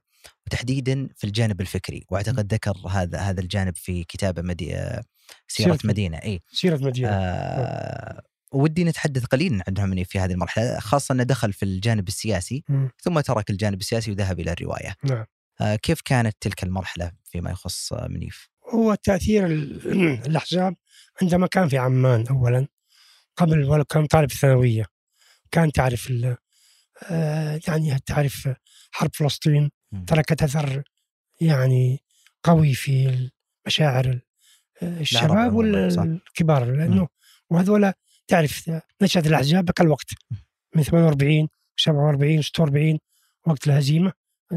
[0.47, 2.05] وتحديدا في الجانب الفكري.
[2.09, 4.75] وأعتقد ذكر هذا هذا الجانب في كتابة مدي...
[5.47, 6.17] سيرة سيرة- مدينة.
[6.17, 7.09] اي سيرة مدينة.
[7.09, 8.21] آه
[8.53, 12.89] ودي نتحدث قليلا عن منيف في هذه المرحلة خاصة إنه دخل في الجانب السياسي مم.
[13.01, 14.95] ثم ترك الجانب السياسي وذهب إلى الرواية.
[15.03, 15.25] نعم.
[15.83, 19.87] كيف كانت تلك المرحلة فيما يخص آه، منيف؟ هو تأثير ال-
[20.27, 20.75] الأحزاب
[21.21, 22.67] عندما كان في عمان اولا
[23.37, 24.85] قبل ولو كان طالب في الثانوية.
[25.51, 26.13] كان تعرف
[27.11, 28.49] آه، يعني تعرف
[28.91, 29.71] حرب فلسطين.
[30.07, 30.83] تركت أثر
[31.41, 31.99] يعني
[32.43, 33.29] قوي في
[33.67, 34.21] مشاعر ال-
[34.83, 35.53] الشباب.
[35.99, 36.65] والكبار.
[36.65, 37.07] لأنه
[37.49, 37.93] وهذولا
[38.27, 38.69] تعرف
[39.01, 40.09] نشأت الأحزاب بقى الوقت
[40.75, 42.99] من 48 47 46
[43.47, 44.13] وقت الهزيمة.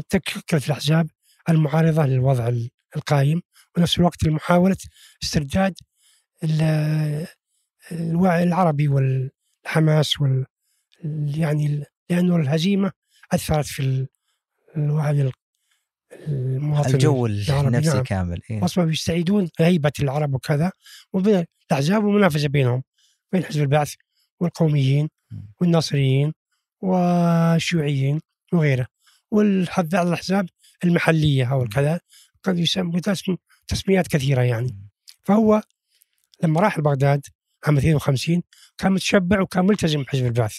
[0.09, 1.07] تشكلت الأحزاب
[1.49, 3.41] المعارضة للوضع ال- القايم
[3.77, 4.77] ونفس الوقت لمحاوله
[5.23, 5.73] استرداد
[6.43, 7.27] ال-
[7.91, 10.45] الوعي العربي والحماس وال
[11.39, 12.91] يعني لأنه الهزيمة
[13.31, 14.07] أثرت في ال-
[14.77, 15.31] الوعي ال-
[16.27, 18.03] المواطن الجو العربي، النفسي نعم.
[18.03, 20.71] كامل إيه؟ أصلا بيستعيدون هيبه العرب وكذا
[21.13, 22.83] وبين الأحزاب ومنافسه بينهم
[23.31, 23.93] بين حزب البعث
[24.39, 25.09] والقوميين.
[25.61, 26.33] والناصريين
[26.81, 28.21] والشيوعيين
[28.53, 28.87] وغيره
[29.31, 30.49] والحد على الأحزاب
[30.83, 31.99] المحلية أو الكذا
[32.43, 34.77] قد يسمى تسم- تسميات كثيرة يعني.
[35.23, 35.61] فهو
[36.43, 37.21] لما راح لبغداد
[37.65, 38.43] عام 52
[38.77, 40.57] كان متشبع وكان ملتزم بحزب البعث.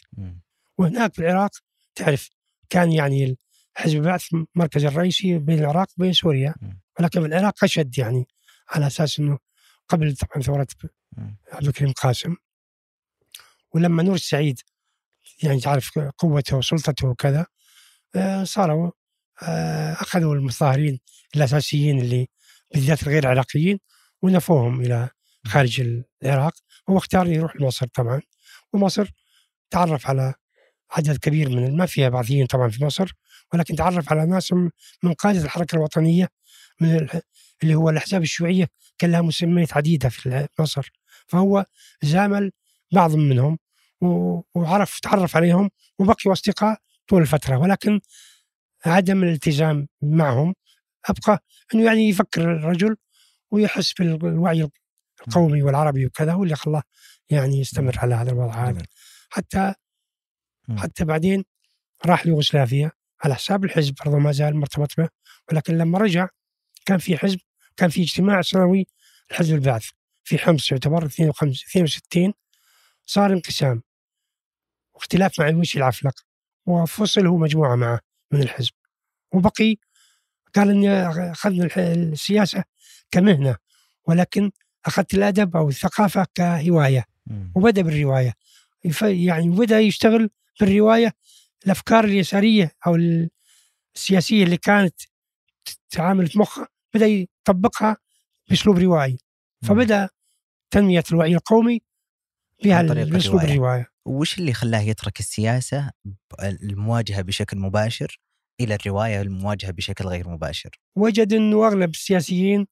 [0.79, 1.51] وهناك في العراق
[1.95, 2.31] تعرف
[2.71, 3.39] كان يعني
[3.75, 6.55] حزب البعث مركز الرئيسي بين العراق وبين سوريا.
[7.01, 8.27] ولكن في العراق أشد يعني
[8.69, 9.39] على أساس إنه
[9.89, 10.67] قبل طبعا ثورة
[11.17, 11.37] مم.
[11.53, 12.37] عبد الكريم قاسم
[13.75, 14.61] ولما نور السعيد
[15.43, 17.47] يعني تعرف قوته وسلطته وكذا
[18.45, 18.91] صاروا
[19.43, 21.01] آه، أخذوا المتظاهرين
[21.37, 22.29] الأساسيين اللي
[22.75, 23.79] بالذات الغير عراقيين
[24.23, 25.09] ونفوهم إلى
[25.47, 25.81] خارج
[26.23, 26.55] العراق.
[26.91, 28.21] هو اختار يروح لمصر طبعا
[28.73, 29.11] ومصر
[29.71, 30.35] تعرف على
[30.91, 33.13] عدد كبير من ما فيها بعثيين طبعا في مصر
[33.55, 34.53] ولكن تعرف على ناس
[35.03, 36.29] من قاده الحركة الوطنية
[36.81, 37.21] من ال-
[37.63, 40.93] اللي هو الأحزاب الشيوعية كان لها مسميات عديدة في مصر.
[41.27, 41.65] فهو
[42.03, 42.53] زامل
[42.93, 43.59] بعض منهم
[44.55, 48.01] وعرف تعرف عليهم وبقيوا أصدقاء طول الفترة ولكن
[48.87, 50.55] عدم الالتزام معهم
[51.09, 52.97] أبقى أنه يعني يفكر الرجل
[53.51, 54.69] ويحس بالوعي
[55.29, 56.83] القومي والعربي وكذا هو اللي خلاه
[57.31, 58.83] يعني يستمر على هذا الوضع هذا.
[59.31, 59.75] حتى.
[60.79, 61.45] حتى بعدين
[62.07, 62.91] راح ليوغوسلافيا
[63.25, 65.09] على حساب الحزب برضه ما زال مرتبط به
[65.53, 66.29] ولكن لما رجع
[66.87, 67.39] كان في حزب
[67.77, 68.87] كان في اجتماع سنوي
[69.31, 69.91] لحزب البعث
[70.25, 72.33] في حمص يعتبر 52 62
[73.07, 73.83] صار انقسام
[74.95, 76.15] واختلاف مع الوشي العفلق
[76.67, 78.01] وفصل هو مجموعة معه
[78.33, 78.73] من الحزب.
[79.35, 79.77] وبقي
[80.55, 82.65] قال إني اخذنا السياسة
[83.11, 83.57] كمهنة
[84.05, 84.51] ولكن
[84.87, 87.05] أخذت الأدب أو الثقافة كهواية.
[87.55, 88.35] وبدأ بالرواية.
[89.03, 91.13] يعني بدأ يشتغل بالرواية.
[91.67, 92.97] الأفكار اليسارية أو
[93.97, 94.95] السياسية اللي كانت
[95.91, 97.97] تعامل في مخه بدأ يطبقها
[98.49, 99.19] بأسلوب روائي.
[99.63, 100.09] فبدأ
[100.71, 101.83] تنمية الوعي القومي
[102.65, 103.53] بها باسلوب الرواية.
[103.53, 103.96] الرواية.
[104.07, 105.91] وش اللي خلاه يترك السياسة
[106.43, 108.21] المواجهة بشكل مباشر
[108.61, 112.67] إلى الرواية المواجهة بشكل غير مباشر؟ وجد إنه أغلب السياسيين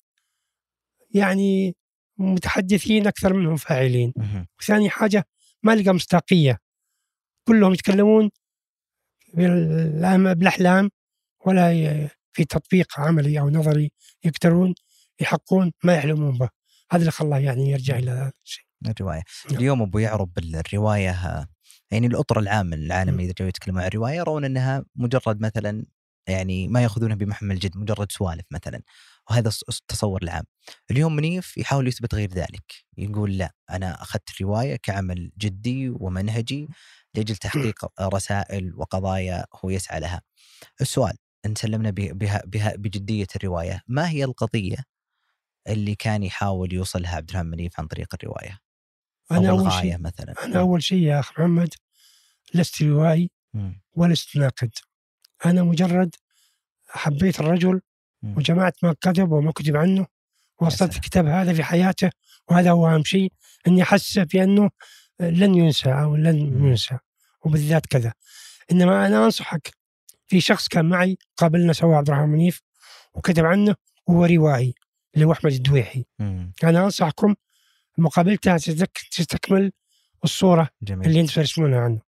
[1.15, 1.77] يعني
[2.19, 4.13] متحدثين أكثر منهم فاعلين.
[4.61, 5.25] وثاني حاجة
[5.63, 6.59] ما لقى مصداقية.
[7.49, 8.31] كلهم يتكلمون
[9.37, 10.89] بالأحلام-
[11.47, 13.91] ولا في تطبيق عملي أو نظري
[14.25, 14.75] يقدرون
[15.21, 16.49] يحققون ما يحلمون به.
[16.91, 18.65] هذا اللي خلاه يعني يرجع إلى هذا الشيء.
[18.91, 19.23] الرواية.
[19.51, 19.59] نعم.
[19.59, 21.47] اليوم أبو يعرب الرواية آه،
[21.91, 23.21] يعني الأطر العام العالم.
[23.21, 25.85] إذا جاوا يتكلموا عن الرواية يرون أنها مجرد مثلا
[26.29, 28.83] يعني ما يأخذونها بمحمل الجد مجرد سوالف مثلا.
[29.31, 30.45] وهذا التصور العام.
[30.91, 32.73] اليوم منيف يحاول يثبت غير ذلك.
[32.99, 36.69] يقول لا أنا أخذت الرواية كعمل جدي ومنهجي
[37.15, 40.23] لأجل تحقيق رسائل وقضايا هو يسعى لها.
[40.81, 41.15] السؤال
[41.47, 44.77] إن سلمنا به- بها بها بجدية الرواية ما هي القضية
[45.69, 48.59] اللي كان يحاول يوصلها عبد الرحمن منيف عن طريق الرواية؟
[49.33, 51.75] أو أول الغاية شيء مثلا أنا أول شيء يا اخ محمد
[52.55, 53.31] لست روائي.
[53.93, 54.71] ولست ناقد
[55.47, 56.15] أنا مجرد
[56.89, 57.81] حبيت الرجل
[58.23, 58.37] مم.
[58.37, 60.07] وجمعت ما كتب وما كتب عنه
[60.69, 60.91] سلام.
[60.91, 62.11] الكتاب هذا في حياته
[62.49, 63.33] وهذا هو أهم شيء
[63.67, 64.71] إني احس بأنه
[65.21, 66.69] لن ينسى أو لن مم.
[66.69, 66.99] ينسى
[67.45, 68.13] وبالذات كذا
[68.73, 69.75] إنما أنا أنصحك
[70.27, 72.61] في شخص كان معي قابلنا سوا عبد الرحمن منيف
[73.15, 73.75] وكتب عنه
[74.07, 74.75] وهو روائي
[75.15, 76.53] اللي هو احمد الدويحي مم.
[76.65, 77.35] أنا أنصحكم
[77.99, 79.73] مقابلتها تستك- تستكمل
[80.25, 81.09] الصورة جميل.
[81.09, 82.01] اللي أنتم ترسمونها عنه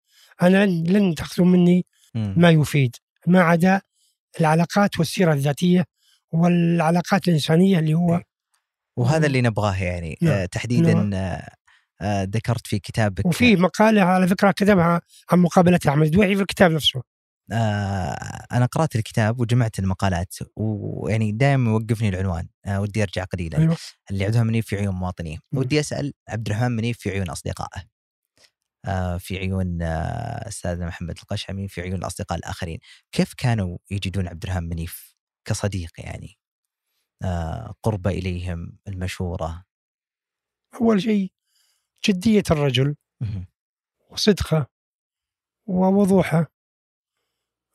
[0.42, 2.34] أنا لن- لن تاخذون مني مم.
[2.36, 2.96] ما يفيد.
[3.26, 3.80] ما عدا
[4.40, 5.84] العلاقات والسيرة الذاتية
[6.32, 8.22] والعلاقات الإنسانية اللي هو
[8.96, 10.18] وهذا اللي نبغاه يعني.
[10.22, 10.32] نعم.
[10.32, 11.14] آه تحديدا نعم.
[11.14, 11.48] آه
[12.00, 13.26] آه ذكرت في كتابك.
[13.26, 16.10] وفي مقالة على فكرة كتبها عن مقابلة أحمد.
[16.10, 17.02] دويحي في الكتاب نفسه.
[18.52, 23.58] أنا قرأت الكتاب وجمعت المقالات ويعني دائما يوقفني العنوان آه ودي أرجع قليلا.
[23.58, 23.76] أيوه.
[24.10, 25.38] اللي عبد الرحمن منيف في عيون مواطنيه.
[25.54, 27.82] ودي أسأل عبد الرحمن منيف في عيون أصدقائه.
[28.84, 32.78] آه في عيون آه، استاذنا محمد القشعمي في عيون الأصدقاء الآخرين.
[33.12, 35.14] كيف كانوا يجدون عبد الرحمن منيف
[35.48, 36.38] كصديق يعني؟
[37.24, 39.64] آه قربة إليهم المشورة.
[40.80, 41.32] أول شيء
[42.08, 42.96] جدية الرجل.
[44.10, 44.66] وصدقة.
[45.66, 46.53] ووضوحة.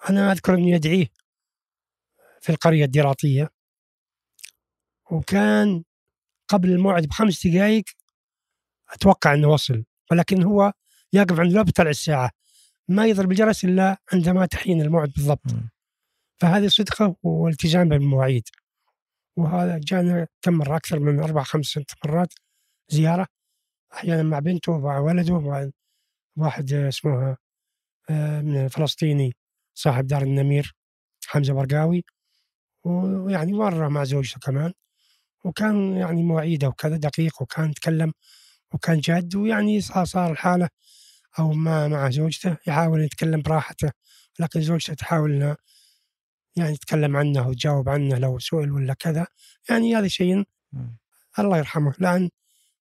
[0.09, 1.07] أنا أذكر أني أدعيه
[2.41, 3.49] في القرية الديراطيه
[5.11, 5.83] وكان
[6.47, 7.83] قبل الموعد بخمس دقائق
[8.89, 10.73] أتوقع إنه وصل ولكن هو
[11.13, 12.31] يقف عند الباب يطلع الساعة.
[12.87, 15.45] ما يضرب الجرس إلا عندما تحين الموعد بالضبط.
[16.41, 18.47] فهذه صدقة والتزام بالمواعيد.
[19.37, 22.33] وهذا جانا كم مرة؟ أكثر من أربع خمس ست مرات
[22.89, 23.27] زيارة
[23.93, 25.69] أحيانا مع بنته ومع ولده ومع
[26.37, 27.37] واحد اسمه
[28.09, 29.35] آه، من فلسطيني
[29.79, 30.75] صاحب دار النمير
[31.27, 32.03] حمزة برقاوي
[32.83, 34.73] ويعني مرة مع زوجته كمان
[35.45, 38.13] وكان يعني مواعيده وكذا دقيق وكان يتكلم
[38.73, 40.69] وكان جاد ويعني صار الحالة
[41.39, 43.91] أو ما مع زوجته يحاول يتكلم براحته
[44.39, 45.55] لكن زوجته تحاول
[46.55, 49.27] يعني تتكلم عنه وتجاوب عنه لو سئل ولا كذا
[49.69, 50.43] يعني هذا شيء.
[51.39, 52.29] الله يرحمه لأن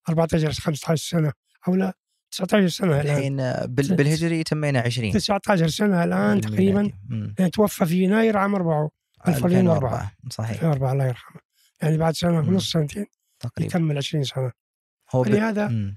[0.09, 1.33] 14 15 سنة
[1.67, 1.93] أو لا
[2.31, 3.15] 19 سنة الآن.
[3.17, 3.37] الحين
[3.75, 6.91] بال- بالهجري تمينا 20 19 سنة الآن تقريبا.
[7.39, 8.89] يعني توفى في يناير عام 4
[9.27, 10.49] 2004 صحيح.
[10.51, 11.41] 2004 الله يرحمه.
[11.81, 12.39] يعني بعد سنة.
[12.39, 13.05] ونص سنتين
[13.39, 13.71] تقريبا.
[13.71, 14.51] يكمل 20 سنة.
[15.15, 15.27] هو ب...
[15.27, 15.95] لهذا.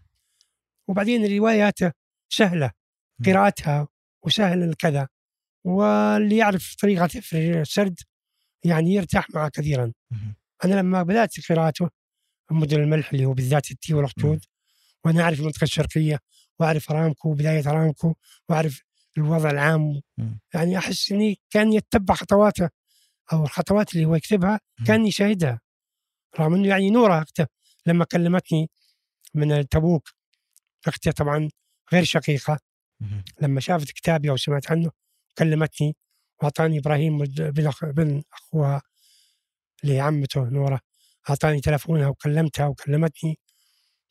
[0.89, 1.93] وبعدين رواياته
[2.29, 2.71] سهلة.
[3.27, 3.89] قراءتها
[4.23, 5.09] وسهل الكذا.
[5.65, 7.99] واللي يعرف طريقة السرد
[8.65, 9.93] يعني يرتاح معه كثيرا.
[10.11, 10.35] مم.
[10.65, 11.91] أنا لما بدأت قراءته
[12.51, 14.45] مدن الملح اللي هو بالذات التي والاخدود
[15.05, 16.19] وأنا أعرف المنطقة الشرقية
[16.61, 18.15] وأعرف ارامكو وبداية ارامكو
[18.49, 18.83] وأعرف
[19.19, 20.41] الوضع العام مم.
[20.55, 22.69] يعني أحس إني كان يتبع خطواته
[23.33, 24.61] أو الخطوات اللي هو يكتبها.
[24.87, 25.61] كان يشاهدها
[26.41, 27.27] رغم إنه يعني نورة
[27.87, 28.71] لما كلمتني
[29.35, 30.09] من تبوك
[30.87, 31.49] أختي طبعا
[31.93, 32.59] غير شقيقة.
[33.41, 34.91] لما شافت كتابي أو سمعت عنه
[35.39, 35.97] كلمتني
[36.43, 38.83] وأعطاني إبراهيم بن بن أخوها
[39.85, 40.81] اللي عمته نورة
[41.31, 43.39] أعطاني تلفونها وكلمتها وكلمتني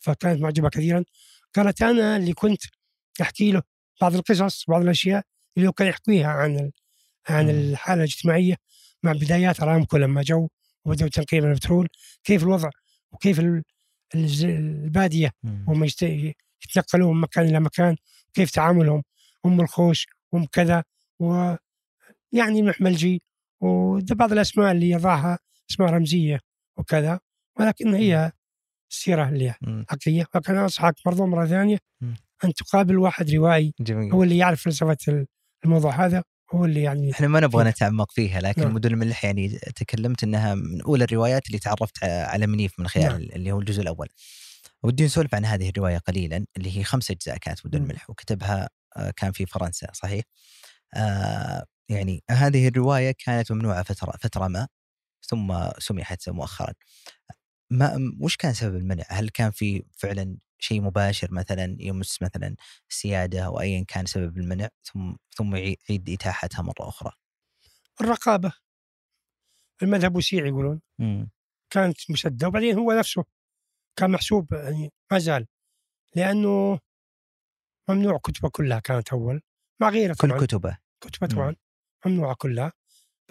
[0.01, 1.03] فكانت معجبة كثيرا
[1.55, 2.61] قالت أنا اللي كنت
[3.21, 3.61] أحكي له
[4.01, 5.23] بعض القصص بعض الأشياء
[5.57, 6.71] اللي هو كان يحكيها عن
[7.29, 7.49] عن مم.
[7.49, 8.55] الحالة الاجتماعية
[9.03, 10.47] مع بدايات أرامكو لما جو
[10.85, 11.87] وبدأوا تنقيب البترول
[12.23, 12.69] كيف الوضع
[13.11, 13.63] وكيف ال-
[14.15, 15.65] الز- البادية مم.
[15.67, 15.83] وهم
[16.65, 17.95] يتنقلون من مكان إلى مكان
[18.33, 19.03] كيف تعاملهم
[19.45, 20.83] أم الخوش أم كذا
[21.19, 21.55] و
[22.31, 23.21] يعني محملجي
[23.61, 25.39] وده بعض الأسماء اللي يضعها
[25.71, 26.39] أسماء رمزية
[26.77, 27.19] وكذا
[27.59, 28.31] ولكن هي
[28.91, 29.53] السيره اللي.
[29.89, 31.77] حقيقيه لكن انصحك برضو مرة ثانية.
[32.43, 35.25] أن تقابل واحد روائي جميل هو اللي يعرف فلسفة
[35.65, 36.23] الموضوع هذا
[36.53, 37.63] هو اللي يعني إحنا ما نبغى.
[37.63, 38.73] نتعمق فيها لكن نعم.
[38.73, 43.21] مدن الملح يعني تكلمت إنها من أولى الروايات اللي تعرفت على منيف من خلال نعم.
[43.21, 44.07] اللي هو الجزء الأول.
[44.83, 47.81] ودي نسولف عن هذه الرواية قليلا اللي هي خمس أجزاء كانت مدن.
[47.81, 50.23] الملح وكتبها آه، كان في فرنسا صحيح؟
[50.93, 54.67] آه يعني هذه الرواية كانت ممنوعة فترة فترة ما
[55.21, 56.73] ثم سمحت مؤخرا.
[57.71, 62.55] ما وش كان سبب المنع؟ هل كان في فعلا شيء مباشر مثلا يمس مثلا
[62.89, 67.11] السيادة أو ايا كان سبب المنع ثم ثم يعيد إتاحتها مرة أخرى؟
[68.01, 68.53] الرقابة.
[69.83, 70.81] المذهب وسيع يقولون.
[70.99, 71.29] مم.
[71.69, 73.23] كانت مسده وبعدين هو نفسه
[73.95, 75.47] كان محسوب يعني ما زال.
[76.15, 76.79] لأنه
[77.89, 79.41] ممنوع كتبة كلها كانت أول.
[79.79, 80.77] مع غيره كل كتبة.
[81.01, 81.27] كتبة.
[81.27, 81.55] طبعا.
[82.05, 82.73] ممنوعة كلها.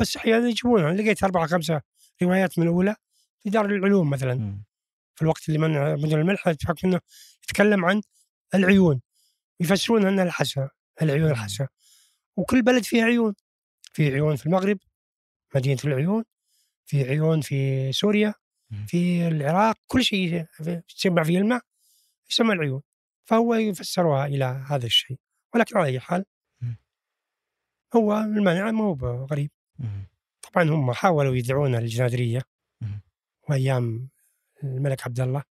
[0.01, 0.93] بس أحيانا يجيبونها.
[0.93, 1.83] لقيت أربعة خمسة
[2.23, 2.97] روايات من الأولى.
[3.43, 4.35] في دار العلوم مثلا.
[4.35, 4.65] مم.
[5.15, 7.01] في الوقت اللي منع مدن الملح بحكم إنه
[7.45, 8.03] يتكلم عن
[8.55, 9.01] العيون.
[9.61, 10.71] يفسرونها أنها الحسا
[11.03, 11.69] العيون الحسا
[12.37, 13.35] وكل بلد فيها عيون.
[13.93, 14.79] في عيون في المغرب
[15.55, 16.25] مدينة العيون.
[16.87, 18.35] في عيون في سوريا.
[18.87, 19.77] في العراق.
[19.87, 21.63] كل شيء يتجمع فيه الماء
[22.31, 22.83] يسمى العيون.
[23.25, 25.19] فهو يفسرها إلى هذا الشيء.
[25.55, 26.25] ولكن على أي حال.
[27.97, 29.51] هو المنع ما هو غريب.
[30.43, 32.39] طبعا هم حاولوا يدعون الجنادرية.
[32.39, 32.45] مم.
[33.51, 34.09] وأيام
[34.65, 35.43] الملك عبد الله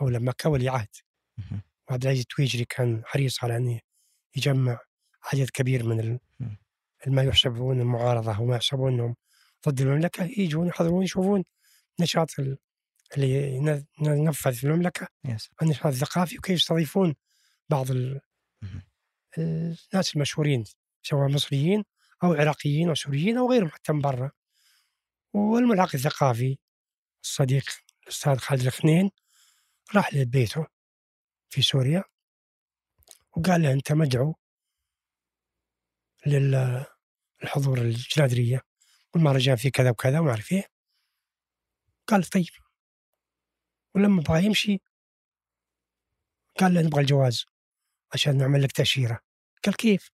[0.00, 0.88] أو لما كولي عهد
[1.38, 1.62] مم.
[1.90, 3.80] وعبد العزيز التويجري كان حريص على أن
[4.36, 4.78] يجمع
[5.32, 6.18] عدد كبير من.
[7.06, 9.16] ما يحسبون المعارضة وما يحسبون أنهم
[9.68, 11.44] ضد المملكة يجون يحضرون يشوفون
[12.00, 12.58] نشاط ال-
[13.16, 13.56] اللي
[14.00, 17.14] ينفذ في المملكة يس النشاط الثقافي وكيف يستضيفون
[17.68, 18.20] بعض ال-.
[19.38, 20.64] الناس المشهورين
[21.02, 21.84] سواء مصريين
[22.24, 24.30] أو عراقيين أو سوريين أو غيرهم حتى من برا
[25.34, 26.58] والملحق الثقافي
[27.22, 27.64] الصديق
[28.02, 29.10] الأستاذ خالد الخنين
[29.94, 30.66] راح لبيته
[31.48, 32.04] في سوريا
[33.36, 34.34] وقال له أنت مدعو
[36.26, 38.62] للحضور الجنادرية
[39.14, 40.64] والمهرجان فيه كذا وكذا وما أعرف إيه
[42.06, 42.52] قال طيب
[43.94, 44.78] ولما بغى يمشي
[46.58, 47.44] قال له نبغى الجواز
[48.14, 49.20] عشان نعمل لك تأشيرة
[49.64, 50.10] قال كيف؟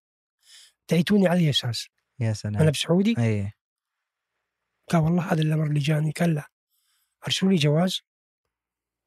[0.89, 1.87] دعيتوني على أي أساس؟
[2.19, 3.51] يا أنا سلام بسعودي؟ اي
[4.89, 6.49] قال والله هذا الأمر اللي جاني قال لا
[7.27, 8.01] أرسلوا لي جواز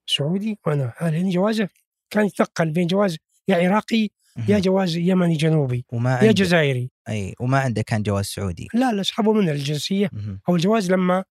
[0.07, 1.69] سعودي وأنا لأن جوازه
[2.11, 4.09] كان يتنقل بين جواز يا عراقي
[4.49, 4.59] يا.
[4.59, 6.91] جواز يمني جنوبي وما يا جزائري.
[7.09, 8.69] أي وما عنده كان جواز سعودي.
[8.75, 10.11] لا لا سحبوا منه الجنسية.
[10.13, 10.41] مم.
[10.49, 11.25] أو الجواز لما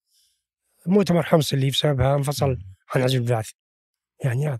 [0.85, 2.75] مؤتمر حمص اللي بسببها انفصل مم.
[2.95, 3.51] عن عزل البعث.
[4.23, 4.59] يعني هذا.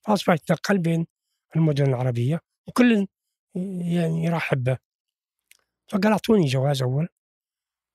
[0.00, 1.06] فأصبح يتنقل بين
[1.56, 3.06] المدن العربية وكل
[3.80, 4.78] يعني يرحب به.
[5.88, 7.08] فقال أعطوني جواز أول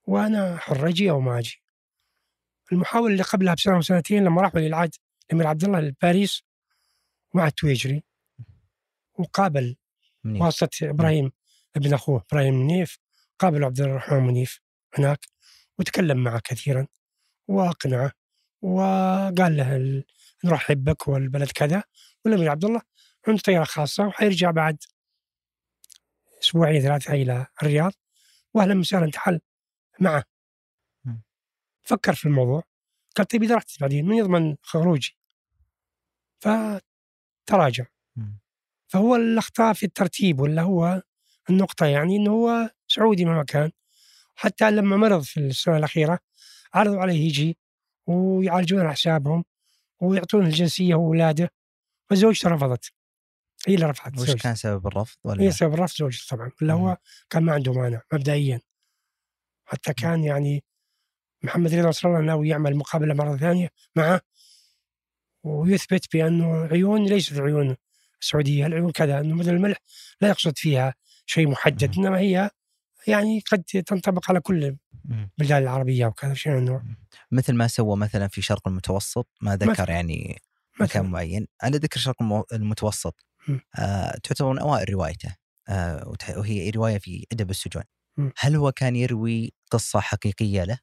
[0.08, 1.63] وأنا حر أجي أو ما أجي.
[2.71, 4.95] المحاولة اللي قبلها بسنة وسنتين لما راحوا للعهد
[5.29, 6.43] الأمير عبد الله لباريس
[7.34, 8.03] مع التويجري
[9.13, 9.77] وقابل.
[10.41, 11.31] واسطة إبراهيم
[11.75, 12.97] ابن أخوه إبراهيم منيف
[13.39, 14.60] قابل عبد الرحمن منيف
[14.97, 15.25] هناك
[15.79, 16.88] وتكلم معه كثيرا
[17.47, 18.12] وأقنعه
[18.62, 20.03] وقال له
[20.45, 21.84] نرحب بك والبلد كذا
[22.25, 22.81] والأمير عبد الله
[23.27, 24.77] عنده طيارة خاصة وحيرجع بعد
[26.43, 27.91] أسبوعين ثلاثة إلى الرياض
[28.53, 29.41] وأهلا وسهلا تعال
[29.99, 30.23] معه.
[31.82, 32.63] فكر في الموضوع.
[33.15, 35.17] قال طيب إذا رحت بعدين من يضمن خروجي؟
[36.39, 37.86] فتراجع.
[38.88, 41.02] فهو الأخطاء في الترتيب ولا هو
[41.50, 43.72] النقطة يعني أنه هو سعودي مهما كان.
[44.36, 46.20] حتى لما مرض في السنة الأخيرة
[46.74, 47.58] عرضوا عليه يجي
[48.08, 49.44] ويعالجون على حسابهم
[50.00, 51.52] ويعطونه الجنسية وأولاده
[52.10, 52.91] فزوجته رفضت.
[53.67, 54.36] هي اللي رفضت وش.
[54.36, 56.52] كان سبب الرفض ولا هي سبب رفض زوجته طبعا.
[56.62, 56.82] ولا مم.
[56.82, 56.98] هو
[57.30, 58.62] كان ما عنده مانع مبدئيا.
[59.65, 60.63] حتى كان يعني
[61.43, 64.21] محمد رضا نصر الله ناوي يعمل مقابلة مرة ثانية معه
[65.43, 67.75] ويثبت بأنه عيون ليست عيون
[68.21, 69.77] السعودية العيون كذا أنه مدن الملح
[70.21, 72.06] لا يقصد فيها شيء محدد مم.
[72.06, 72.49] إنما هي
[73.08, 74.77] يعني قد تنطبق على كل.
[75.12, 76.84] البلدان العربية وكذا شيء من النوع
[77.32, 79.89] مثل ما سوى مثلا في شرق المتوسط ما ذكر.
[79.89, 80.41] يعني
[80.80, 82.15] مكان معين على ذكر شرق
[82.54, 83.25] المتوسط.
[83.80, 85.36] آه تعتبر من أوائل روايته
[85.69, 87.84] آه وهي رواية في أدب السجون.
[88.38, 90.80] هل هو كان يروي قصة حقيقية له؟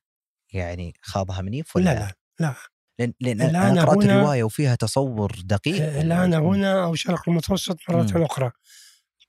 [0.53, 2.55] يعني خاضها منيف ولا لا لا لا
[2.99, 6.47] لأن, لأن الآن أنا قرأت هنا- الرواية وفيها تصور دقيق الآن مم.
[6.47, 8.23] هنا أو شرق المتوسط مرة مم.
[8.25, 8.51] أخرى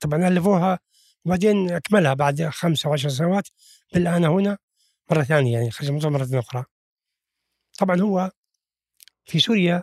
[0.00, 0.78] طبعا ألفوها
[1.24, 3.48] وبعدين أكملها بعد خمسة أو عشر سنوات
[3.94, 4.58] بالآن هنا
[5.10, 6.64] مرة ثانية يعني الموضوع مرة أخرى
[7.78, 8.30] طبعا هو
[9.24, 9.82] في سوريا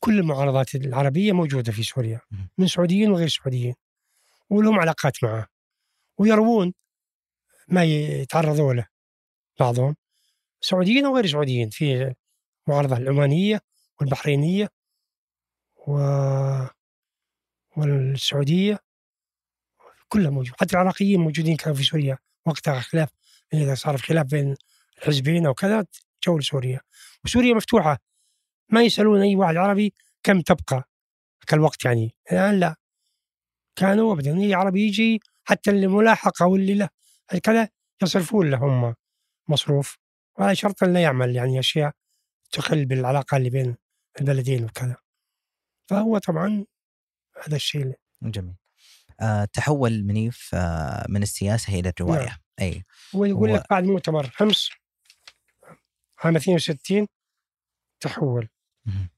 [0.00, 2.20] كل المعارضات العربية موجودة في سوريا.
[2.58, 3.74] من سعوديين وغير سعوديين
[4.50, 5.46] ولهم علاقات معه
[6.18, 6.72] ويروون
[7.68, 8.86] ما يتعرضوا له
[9.60, 9.96] بعضهم
[10.64, 12.14] سعوديين وغير سعوديين في
[12.68, 13.60] معارضة العمانية
[14.00, 14.68] والبحرينية
[15.86, 15.92] و...
[17.76, 18.78] والسعودية
[20.08, 23.08] كلها موجود حتى العراقيين موجودين كانوا في سوريا وقتها خلاف
[23.54, 24.56] إذا صار خلاف بين
[24.98, 25.86] الحزبين أو كذا
[26.26, 26.80] جو لسوريا.
[27.24, 27.98] وسوريا مفتوحة
[28.68, 30.88] ما يسألون أي واحد عربي كم تبقى
[31.40, 32.14] ذاك الوقت يعني.
[32.32, 32.76] الآن لا.
[33.76, 36.88] كانوا أبدا أي عربي يجي حتى اللي ملاحق أو اللي له
[37.42, 37.68] كذا
[38.02, 38.94] يصرفون له هم
[39.48, 40.01] مصروف.
[40.38, 41.92] وعلى شرط أن لا يعمل يعني أشياء
[42.52, 43.76] تخل بالعلاقة اللي بين
[44.20, 44.96] البلدين وكذا.
[45.90, 46.64] فهو طبعا
[47.46, 48.54] هذا الشيء اللي جميل.
[49.20, 52.26] آه تحول منيف آه من السياسة إلى الرواية.
[52.26, 52.38] نعم.
[52.60, 52.84] أي.
[53.14, 54.70] هو يقول لك بعد مؤتمر أمس
[56.24, 57.06] عام 62
[58.00, 58.48] تحول.
[58.86, 59.08] مهم.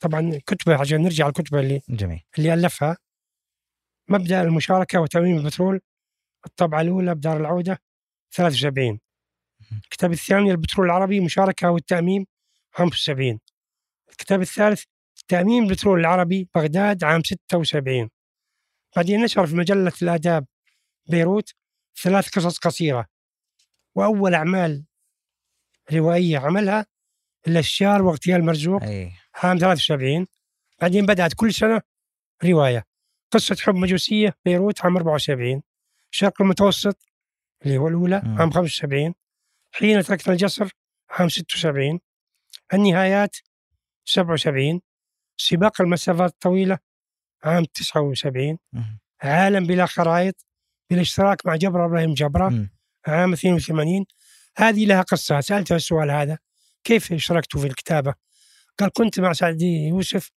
[0.00, 2.22] طبعا كتبة عشان نرجع الكتبه اللي جميل.
[2.38, 2.96] اللي ألفها
[4.08, 5.80] مبدأ المشاركة وتأمين البترول
[6.46, 7.78] الطبعة الأولى بدار العودة
[8.34, 9.00] 73
[9.72, 12.26] الكتاب الثاني البترول العربي مشاركة والتأميم
[12.72, 13.38] 75
[14.10, 14.82] الكتاب الثالث
[15.28, 18.10] تأميم البترول العربي بغداد عام 76
[18.96, 20.46] بعدين نشر في مجلة الآداب
[21.06, 21.54] بيروت
[22.02, 23.06] ثلاث قصص قصيرة.
[23.94, 24.84] وأول أعمال
[25.92, 26.86] روائية عملها
[27.46, 28.82] الاشجار واغتيال مرزوق
[29.34, 30.26] عام 73
[30.80, 31.82] بعدين بدأت كل سنة
[32.44, 32.84] رواية.
[33.30, 35.62] قصة حب مجوسية بيروت عام 74
[36.12, 36.98] الشرق المتوسط
[37.62, 38.22] اللي هو الأولى.
[38.38, 39.14] عام 75
[39.72, 40.70] حين تركنا الجسر
[41.10, 42.00] عام 76
[42.74, 43.36] النهايات
[44.04, 44.80] 77
[45.36, 46.78] سباق المسافات الطويلة
[47.44, 48.98] عام 79 مهم.
[49.22, 50.46] عالم بلا خرائط
[50.90, 52.70] بالاشتراك مع جبر إبراهيم جبرة مم.
[53.06, 54.06] عام 82
[54.56, 56.38] هذه لها قصة سألته السؤال هذا
[56.84, 58.14] كيف اشتركتوا في الكتابة
[58.78, 60.30] قال كنت مع سعد يوسف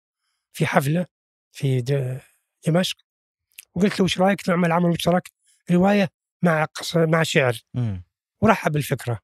[0.53, 1.05] في حفلة
[1.51, 1.81] في
[2.67, 2.97] دمشق
[3.75, 5.31] وقلت له وش رأيك نعمل عمل مشترك
[5.71, 6.09] رواية
[6.41, 6.97] مع قص...
[6.97, 7.59] مع شعر.
[8.43, 9.19] ورحب بالفكرة.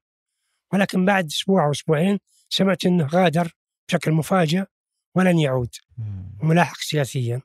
[0.72, 3.52] ولكن بعد أسبوع أو أسبوعين سمعت أنه غادر
[3.88, 4.64] بشكل مفاجئ
[5.14, 5.74] ولن يعود.
[6.42, 7.42] ملاحق سياسيا.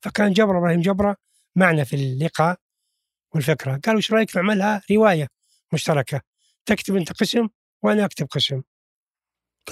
[0.00, 1.16] فكان جبر إبراهيم جبره
[1.56, 2.60] معنا في اللقاء
[3.34, 3.76] والفكرة.
[3.76, 5.28] قال وش رأيك نعملها؟ رواية
[5.72, 6.20] مشتركة.
[6.66, 7.48] تكتب أنت قسم
[7.82, 8.62] وأنا أكتب قسم.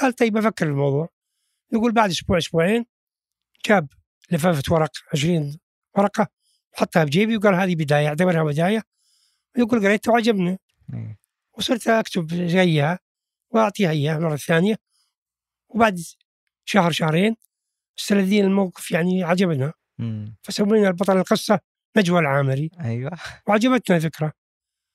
[0.00, 1.08] قال طيب أفكر الموضوع.
[1.72, 2.86] يقول بعد أسبوع أسبوعين
[3.66, 3.88] جاب
[4.30, 5.58] لفافة ورق 20
[5.96, 6.26] ورقة
[6.74, 8.82] حطها بجيبي وقال هذه بداية أعتبرها بداية.
[9.58, 10.58] يقول قريتها وعجبني.
[10.94, 11.21] إي.
[11.54, 12.98] وصرت أكتب زيها
[13.50, 14.76] وأعطيها اياها مرة ثانية
[15.68, 16.00] وبعد
[16.64, 17.36] شهر شهرين
[17.98, 20.36] استلذين الموقف يعني عجبنا مم.
[20.42, 21.60] فسوينا البطل القصة
[21.96, 24.32] نجوى العامري أيوه وعجبتنا الفكرة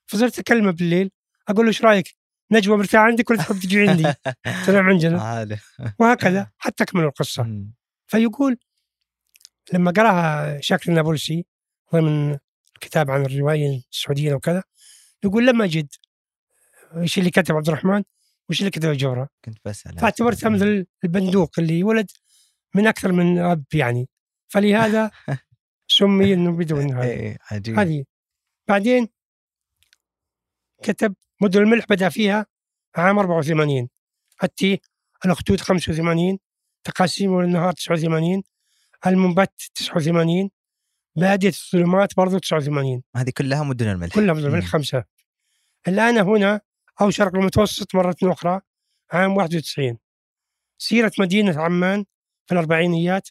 [0.05, 1.11] فصرت أكلمه بالليل
[1.47, 2.15] أقول له إيش رأيك؟
[2.51, 4.13] نجوى مرتاح عندك ولا تحب تجي عندي؟
[4.65, 5.17] تنام عندنا.
[5.99, 7.65] وهكذا حتى تكمل القصة.
[8.07, 8.57] فيقول
[9.73, 11.45] لما قراها شاكر النابلسي
[11.93, 12.37] ضمن
[12.75, 14.63] الكتاب عن الرواية السعودية وكذا
[15.23, 15.87] يقول لم أجد
[16.95, 18.03] إيش اللي كتب عبد الرحمن؟
[18.49, 22.11] وايش اللي كتب الجورة؟ كنت بسأل فاعتبرتها مثل البندوق اللي ولد
[22.75, 24.09] من أكثر من اب يعني.
[24.47, 25.11] فلهذا
[25.87, 27.03] سمي إنه بدون هذا.
[27.03, 27.79] اي عجيب.
[27.79, 28.05] هذه.
[28.67, 29.07] بعدين
[30.83, 32.45] كتب مدن الملح بدأ فيها
[32.95, 33.89] عام 84
[34.43, 34.81] التي
[35.25, 36.39] الاخدود 85
[36.83, 38.43] تقاسيم النهار 89
[39.07, 40.49] المنبت 89
[41.15, 44.15] بادية الظلمات برضو 89 هذه كلها مدن الملح.
[44.15, 44.65] كلها مدن الملح.
[44.65, 45.03] خمسة.
[45.87, 46.61] الآن هنا
[47.01, 48.61] أو شرق المتوسط مرة أخرى
[49.11, 49.97] عام 91
[50.77, 52.05] سيرة مدينة عمان
[52.45, 53.29] في الأربعينيات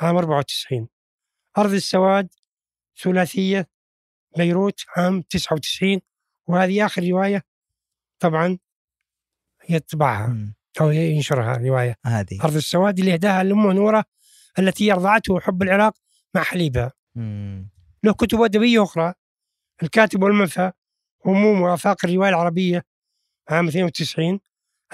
[0.00, 0.88] عام 94
[1.58, 2.28] أرض السواد
[3.02, 3.68] ثلاثية
[4.36, 6.00] بيروت عام 99
[6.46, 7.42] وهذه آخر رواية
[8.20, 8.58] طبعا
[9.68, 10.54] يطبعها.
[10.80, 11.96] أو ينشرها رواية.
[12.04, 12.38] هذه.
[12.44, 14.04] أرض السواد اللي أهداها لأمه نورة
[14.58, 15.94] التي أرضعته حب العراق
[16.34, 16.92] مع حليبها.
[17.14, 17.70] مم.
[18.04, 19.14] له كتب أدبية أخرى
[19.82, 20.72] الكاتب والمنفى
[21.26, 22.84] هموم وآفاق الرواية العربية
[23.48, 24.40] عام 92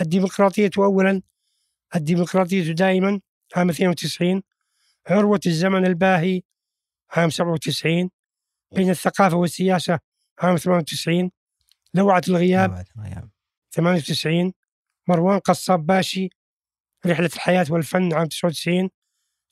[0.01, 1.23] الديمقراطية أولا
[1.97, 3.21] الديمقراطية دائما
[3.57, 4.43] عام 92
[5.07, 6.43] عروة الزمن الباهي
[7.11, 8.11] عام 97
[8.75, 9.99] بين الثقافة والسياسة
[10.39, 11.31] عام 98
[11.95, 13.31] لوعة الغياب بعد الغياب.
[13.75, 14.53] 98
[15.09, 16.29] مروان قصاب باشي
[17.07, 18.91] رحلة الحياة والفن عام 99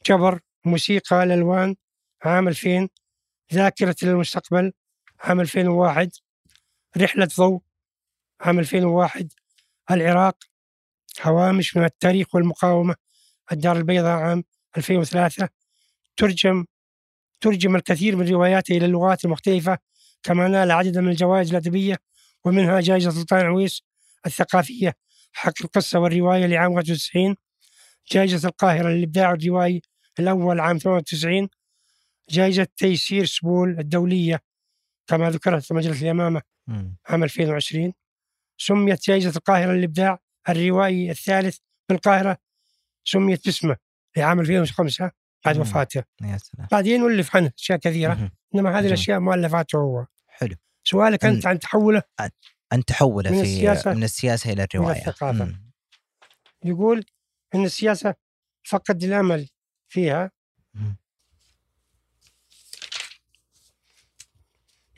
[0.06, 1.76] جبر موسيقى الألوان
[2.24, 2.88] عام 2000
[3.52, 4.72] ذاكرة للمستقبل
[5.20, 6.10] عام 2001
[6.96, 7.62] رحلة ضوء
[8.40, 9.32] عام 2001
[9.90, 10.36] العراق
[11.22, 12.94] هوامش من التاريخ والمقاومة
[13.52, 14.44] الدار البيضاء عام
[14.76, 15.48] 2003
[16.16, 16.64] ترجم
[17.40, 19.78] ترجم الكثير من رواياته إلى اللغات المختلفة
[20.22, 21.96] كما نال عددا من الجوائز الأدبية
[22.44, 23.82] ومنها جائزة سلطان عويس
[24.26, 24.94] الثقافية
[25.32, 27.36] حق القصة والرواية لعام 91
[28.12, 29.82] جائزة القاهرة للإبداع الروائي
[30.18, 31.48] الأول عام 98
[32.30, 34.40] جائزة تيسير سبول الدولية
[35.06, 36.42] كما ذكرت في مجلة اليمامة.
[37.06, 37.92] عام 2020
[38.58, 42.38] سميت جائزة القاهرة للإبداع الروائي الثالث بالقاهرة
[43.04, 43.76] سميت باسمه
[44.16, 45.10] لعام 2005
[45.44, 45.58] بعد.
[45.58, 48.30] وفاته يا سلام بعدين ولف عنه أشياء كثيرة.
[48.54, 48.86] إنما هذه.
[48.86, 50.54] الأشياء مؤلفاته هو حلو
[50.84, 52.02] سؤالك أن- أنت عن تحوله
[52.72, 55.44] أن تحوله من في السياسة من السياسة إلى الرواية الثقافة.
[55.44, 55.72] مم.
[56.64, 57.04] يقول
[57.54, 58.14] إن السياسة
[58.68, 59.48] فقد الأمل
[59.88, 60.30] فيها
[60.74, 60.96] مم.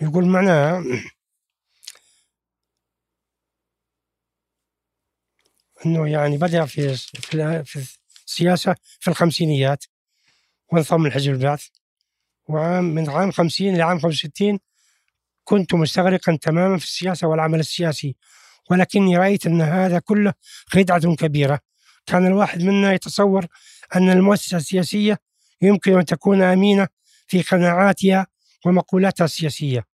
[0.01, 0.85] يقول معناها
[5.87, 6.97] إنه يعني بدأ في
[7.65, 7.87] في
[8.27, 9.85] السياسة في الخمسينيات
[10.73, 11.67] وانضم لحزب البعث.
[12.49, 14.59] وعام من عام 50 إلى عام 65
[15.45, 18.17] كنت مستغرقا تماما في السياسة والعمل السياسي.
[18.71, 20.33] ولكني رأيت أن هذا كله
[20.67, 21.61] خدعة كبيرة.
[22.07, 23.47] كان الواحد منا يتصور
[23.97, 25.19] أن المؤسسة السياسية
[25.63, 26.89] يمكن أن تكون أمينة
[27.27, 28.27] في قناعاتها
[28.67, 29.85] ومقولاتها السياسية.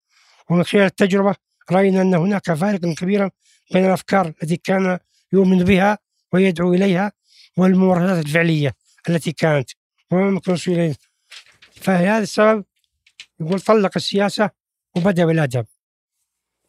[0.50, 1.34] ومن خلال التجربة
[1.70, 3.30] رأينا أن هناك فارقا كبيرا
[3.72, 4.98] بين الأفكار التي كان
[5.34, 5.98] يؤمن بها
[6.32, 7.12] ويدعو إليها
[7.56, 8.74] والممارسات الفعلية
[9.08, 9.70] التي كانت
[10.10, 10.40] وما
[11.74, 12.64] فهذا السبب
[13.40, 14.50] يقول طلق السياسة
[14.96, 15.66] وبدأ بالأدب.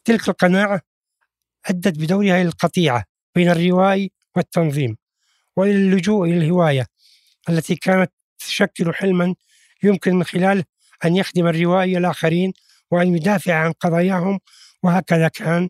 [0.05, 0.82] تلك القناعة
[1.66, 3.05] أدت بدورها إلى القطيعة
[3.36, 4.97] بين الروائي والتنظيم
[5.55, 6.88] وإلى اللجوء إلى الهواية
[7.49, 9.36] التي كانت تشكل حلما
[9.84, 10.63] يمكن من خلاله
[11.05, 12.53] أن يخدم الروائي الآخرين
[12.91, 14.39] وأن يدافع عن قضاياهم.
[14.84, 15.70] وهكذا كان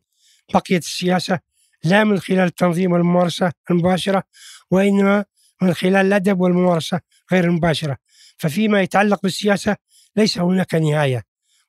[0.53, 1.39] بقيت السياسة
[1.85, 4.23] لا من خلال التنظيم والممارسة المباشرة
[4.71, 5.25] وإنما
[5.61, 7.97] من خلال الأدب والممارسة غير المباشرة
[8.37, 9.75] ففيما يتعلق بالسياسة
[10.15, 11.23] ليس هناك نهاية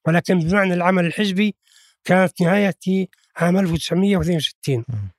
[0.07, 1.57] ولكن بمعنى العمل الحزبي
[2.05, 5.11] كانت نهاية عام 1962 مم.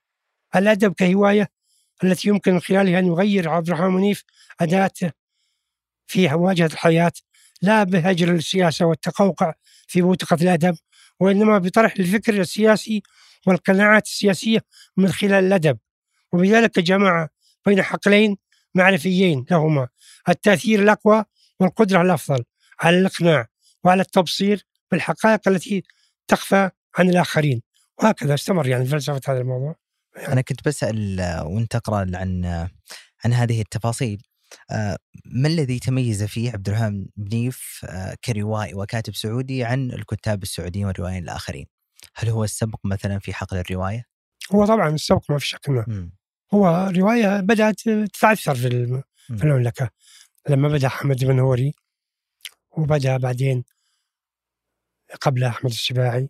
[0.55, 1.49] الأدب كهواية
[2.03, 4.23] التي يمكن من خلالها أن يغير عبد الرحمن منيف
[4.59, 5.11] أداته
[6.07, 7.11] في مواجهة الحياة
[7.61, 9.53] لا بهجر السياسة والتقوقع
[9.87, 10.77] في بوتقة الأدب
[11.19, 13.03] وإنما بطرح الفكر السياسي
[13.47, 14.59] والقناعات السياسية
[14.97, 15.77] من خلال الأدب.
[16.31, 17.27] وبذلك جمع
[17.65, 18.37] بين حقلين
[18.75, 19.87] معرفيين لهما
[20.29, 21.23] التأثير الأقوى
[21.59, 22.43] والقدرة الأفضل
[22.79, 23.47] على الإقناع
[23.83, 25.83] وعلى التبصير بالحقائق التي
[26.27, 27.61] تخفى عن الآخرين.
[28.03, 29.75] وهكذا استمر يعني فلسفة هذا الموضوع.
[30.27, 32.69] أنا كنت بسأل آه، وأنت تقرأ عن آه،
[33.25, 34.21] عن هذه التفاصيل.
[34.71, 37.85] آه، ما الذي تميز فيه عبد الرحمن بنيف
[38.25, 41.76] كروائي وكاتب سعودي عن الكتاب السعوديين والروائيين الآخرين؟
[42.15, 44.05] هل هو السبق مثلا في حقل الروايه؟
[44.51, 46.11] هو طبعا السبق ما في شك مم.
[46.53, 49.03] هو رواية بدأت تتعثر في.
[49.37, 49.89] في المملكة.
[50.49, 51.73] لما بدأ أحمد بن هوري
[52.71, 53.63] وبدأ بعدين
[55.21, 56.29] قبل أحمد السباعي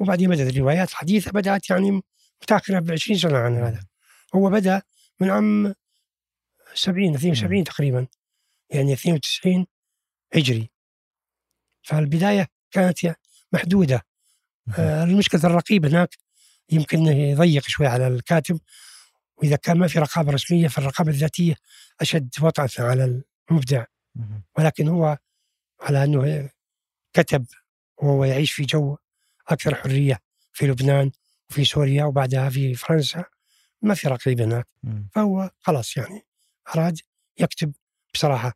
[0.00, 2.02] وبعدين بدأت الروايات الحديثة بدأت يعني
[2.42, 3.84] متأخرة ب 20 سنة عن هذا.
[4.34, 4.82] هو بدأ
[5.20, 5.74] من عام
[6.74, 8.06] 70 72 تقريبا.
[8.70, 9.66] يعني 92
[10.34, 10.70] هجري.
[11.82, 13.16] فالبداية كانت يعني
[14.78, 16.16] آه، المشكلة الرقيب هناك
[16.70, 18.60] يمكن يضيق شوي على الكاتب
[19.36, 21.54] وإذا كان ما في رقابة رسمية فالرقابة الذاتية
[22.00, 23.84] أشد وطأة على المبدع.
[24.58, 25.18] ولكن هو
[25.80, 26.50] على أنه
[27.12, 27.46] كتب
[28.02, 28.96] وهو يعيش في جو
[29.48, 30.18] أكثر حرية
[30.52, 31.10] في لبنان
[31.50, 33.24] وفي سوريا وبعدها في فرنسا
[33.82, 34.66] ما في رقيب هناك.
[35.14, 36.22] فهو خلاص يعني
[36.74, 36.98] أراد
[37.38, 37.72] يكتب
[38.14, 38.52] بصراحة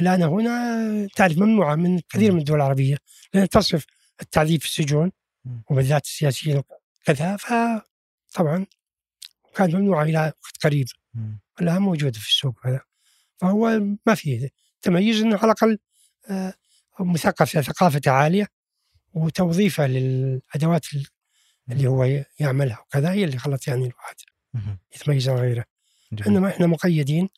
[0.00, 2.96] الآن هنا تعرف ممنوعة من كثير من الدول العربية
[3.34, 3.86] لأن تصف
[4.22, 5.12] التعذيب في السجون.
[5.70, 6.62] وبالذات السياسيين
[7.04, 8.66] وكذا فطبعا
[9.54, 10.86] كانت ممنوعة إلى وقت قريب.
[11.60, 12.80] الآن موجودة في السوق هذا
[13.36, 14.50] فهو ما فيه
[14.82, 15.78] تميز أنه على الأقل
[16.30, 16.54] آه،
[17.00, 18.46] مثقف ثقافته عالية
[19.14, 20.86] وتوظيفه للأدوات
[21.70, 24.16] اللي هو يعملها وكذا هي اللي خلت يعني الواحد.
[24.96, 25.64] يتميز عن غيره
[26.12, 26.28] جميل.
[26.28, 27.28] إنما إحنا مقيدين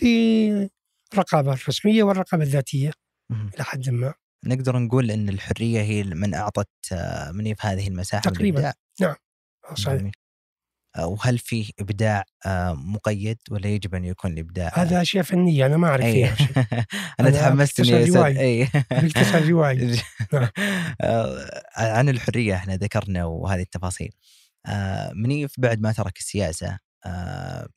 [0.00, 2.92] بالرقابة الرسمية والرقابة الذاتية.
[3.30, 4.14] إلى حد ما
[4.44, 8.60] نقدر نقول إن الحرية هي من أعطت آه، منيف هذه المساحة تقريباً.
[8.60, 9.16] الإبداع.
[9.74, 10.12] صحيح جميل.
[10.96, 15.76] آه، وهل فيه إبداع آه، مقيد ولا يجب أن يكون الإبداع هذا أشياء فنية أنا
[15.76, 16.12] ما أعرف أي.
[16.12, 16.46] فيها شيء
[17.20, 18.40] أنا تحمست اني رواية.
[18.40, 18.68] أي
[20.32, 20.48] نعم.
[21.00, 24.12] آه، عن الحرية إحنا ذكرنا وهذه التفاصيل
[24.66, 27.68] آه، منيف بعد ما ترك السياسة آه،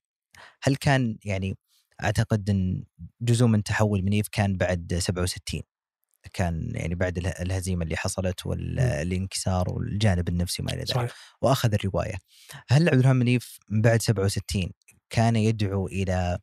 [0.64, 1.58] هل كان يعني
[2.04, 2.84] أعتقد إن
[3.22, 5.62] جزء من تحول منيف كان بعد 67
[6.34, 11.12] كان يعني بعد اله- الهزيمة اللي حصلت والانكسار والجانب النفسي وما إلى ذلك.
[11.42, 12.16] وأخذ الرواية.
[12.68, 14.72] هل عبد الرحمن منيف من بعد 67
[15.10, 16.40] كان يدعو إلى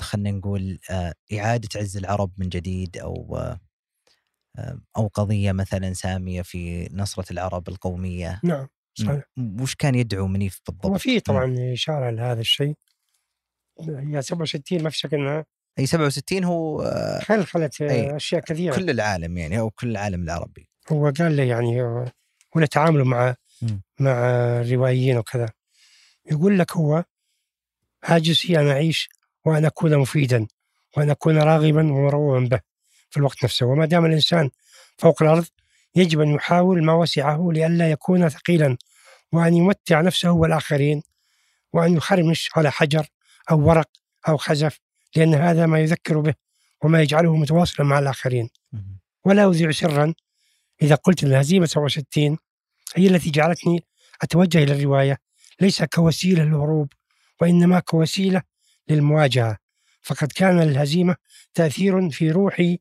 [0.00, 3.60] خلينا نقول آه، إعادة عز العرب من جديد أو آه،
[4.58, 9.22] آه، أو قضية مثلا سامية في نصرة العرب القومية؟ نعم صحيح.
[9.60, 12.74] وش كان يدعو منيف بالضبط؟ هو في طبعا إشارة لهذا الشيء.
[13.80, 15.46] هي 67 ما في شك إنها
[15.78, 17.82] اي 67 هو آه، خلخلت.
[17.82, 21.82] أشياء كثيرة كل العالم يعني أو كل العالم العربي هو قال لي يعني
[22.56, 23.34] ولا تعامله مع.
[24.00, 24.12] مع
[24.60, 25.48] الروائيين وكذا
[26.30, 27.04] يقول لك هو
[28.04, 29.08] هاجسي أن أعيش
[29.44, 30.46] وأن أكون مفيدا
[30.96, 32.60] وأن أكون راغبا ومرغوبا به
[33.10, 34.50] في الوقت نفسه وما دام الإنسان
[34.98, 35.46] فوق الأرض
[35.94, 38.76] يجب أن يحاول ما وسعه لئلا يكون ثقيلا
[39.32, 41.02] وأن يمتع نفسه والآخرين
[41.72, 43.06] وأن يخرمش على حجر
[43.50, 43.88] أو ورق
[44.28, 44.80] أو خزف
[45.16, 46.34] لأن هذا ما يذكر به
[46.84, 48.50] وما يجعله متواصلا مع الآخرين.
[49.24, 50.14] ولا أوزع سرا
[50.82, 52.38] إذا قلت أن الهزيمة 67
[52.96, 53.84] هي التي جعلتني
[54.22, 55.18] أتوجه إلى الرواية
[55.60, 56.92] ليس كوسيلة للهروب
[57.40, 58.42] وإنما كوسيلة
[58.88, 59.58] للمواجهة.
[60.02, 61.16] فقد كان للهزيمة
[61.54, 62.78] تأثير في روحي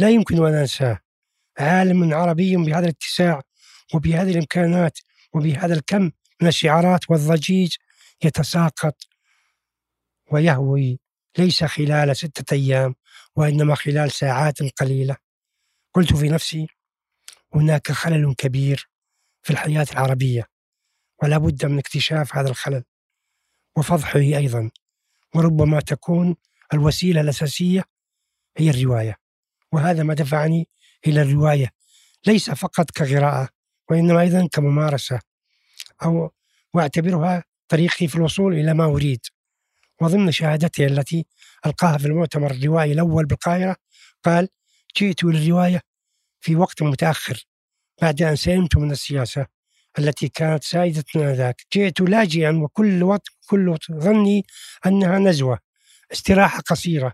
[0.00, 0.98] لا يمكن أن أنساه.
[1.58, 3.42] عالم عربي بهذا الاتساع
[3.94, 4.98] وبهذه الإمكانات
[5.34, 6.10] وبهذا الكم
[6.40, 7.74] من الشعارات والضجيج
[8.24, 8.96] يتساقط
[10.30, 11.01] ويهوي.
[11.38, 12.94] ليس خلال ستة أيام
[13.36, 15.16] وإنما خلال ساعات قليلة.
[15.94, 16.66] قلت في نفسي
[17.54, 18.88] هناك خلل كبير
[19.42, 20.46] في الحياة العربية
[21.22, 22.84] ولا بد من اكتشاف هذا الخلل
[23.76, 24.70] وفضحه أيضا
[25.34, 26.36] وربما تكون
[26.74, 27.84] الوسيلة الأساسية
[28.56, 29.16] هي الرواية.
[29.72, 30.68] وهذا ما دفعني
[31.06, 31.70] إلى الرواية
[32.26, 33.48] ليس فقط كقراءة
[33.90, 35.20] وإنما أيضا كممارسة
[36.04, 36.30] أو
[36.74, 39.20] وأعتبرها طريقي في الوصول إلى ما أريد.
[40.02, 41.26] وضمن شهادته التي
[41.66, 43.76] ألقاها في المؤتمر الروائي الأول بالقاهرة
[44.24, 44.48] قال
[44.96, 45.80] جئت للرواية
[46.40, 47.44] في وقت متأخر
[48.02, 49.46] بعد أن سلمت من السياسة
[49.98, 51.62] التي كانت سائدة آنذاك.
[51.72, 54.46] جئت لاجئا وكل وقت كل ظني
[54.86, 55.58] أنها نزوة
[56.12, 57.12] استراحة قصيرة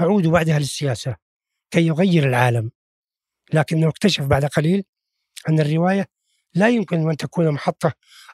[0.00, 1.16] أعود بعدها للسياسة
[1.70, 2.70] كي يغير العالم.
[3.52, 4.84] لكنه اكتشف بعد قليل
[5.48, 6.06] أن الرواية
[6.54, 7.92] لا يمكن أن تكون محطة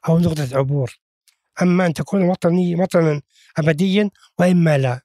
[0.08, 0.98] أو نقطة عبور
[1.62, 3.22] أما أن تكون وطني وطنا
[3.56, 5.00] أبديا وإما لا.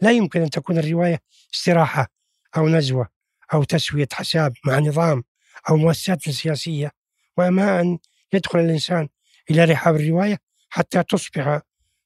[0.00, 1.20] لا يمكن أن تكون الرواية
[1.54, 2.08] استراحة
[2.56, 3.08] أو نزوة
[3.54, 5.24] أو تسوية حساب مع نظام
[5.68, 6.90] أو مؤسسات سياسية.
[7.36, 7.98] وأما أن
[8.32, 9.08] يدخل الإنسان
[9.50, 10.38] إلى رحاب الرواية
[10.68, 11.60] حتى تصبح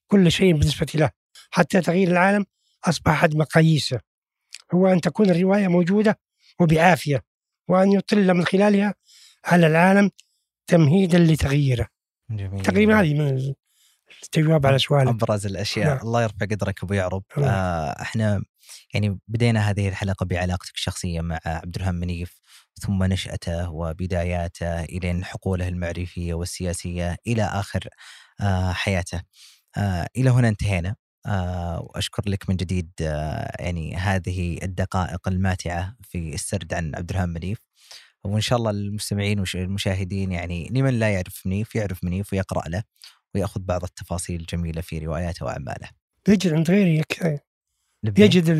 [0.07, 1.11] كل شيء بالنسبة له
[1.51, 2.47] حتى تغيير العالم
[2.85, 4.01] أصبح أحد مقاييسه.
[4.75, 6.19] هو أن تكون الرواية موجودة
[6.61, 7.25] وبعافية
[7.69, 8.95] وأن يطل من خلالها
[9.45, 10.11] على العالم
[10.67, 11.89] تمهيدا لتغييره.
[12.31, 13.55] جميل تقريبا هذه من
[14.37, 15.89] الجواب على سؤالك أبرز الأشياء.
[15.89, 15.99] نعم.
[16.07, 17.51] الله يرفع قدرك أبو يعرب الله.
[17.51, 18.43] آه إحنا
[18.95, 22.41] يعني بدينا هذه الحلقة بعلاقتك الشخصية مع عبد الرحمن منيف
[22.81, 27.89] ثم نشأته وبداياته إلى حقوله المعرفية والسياسية إلى آخر
[28.41, 29.23] آه حياته.
[29.77, 30.97] آه إلى هنا انتهينا.
[31.27, 37.33] آه وأشكر لك من جديد آه يعني هذه الدقائق الماتعة في السرد عن عبد الرحمن
[37.33, 37.59] منيف.
[38.25, 42.83] وإن شاء الله المستمعين والمشاهدين يعني لمن لا يعرف منيف يعرف منيف ويقرأ له.
[43.35, 45.89] ويأخذ بعض التفاصيل الجميلة في رواياته وأعماله.
[46.29, 47.39] يجد عند غيري أكثر؟
[48.19, 48.51] يجد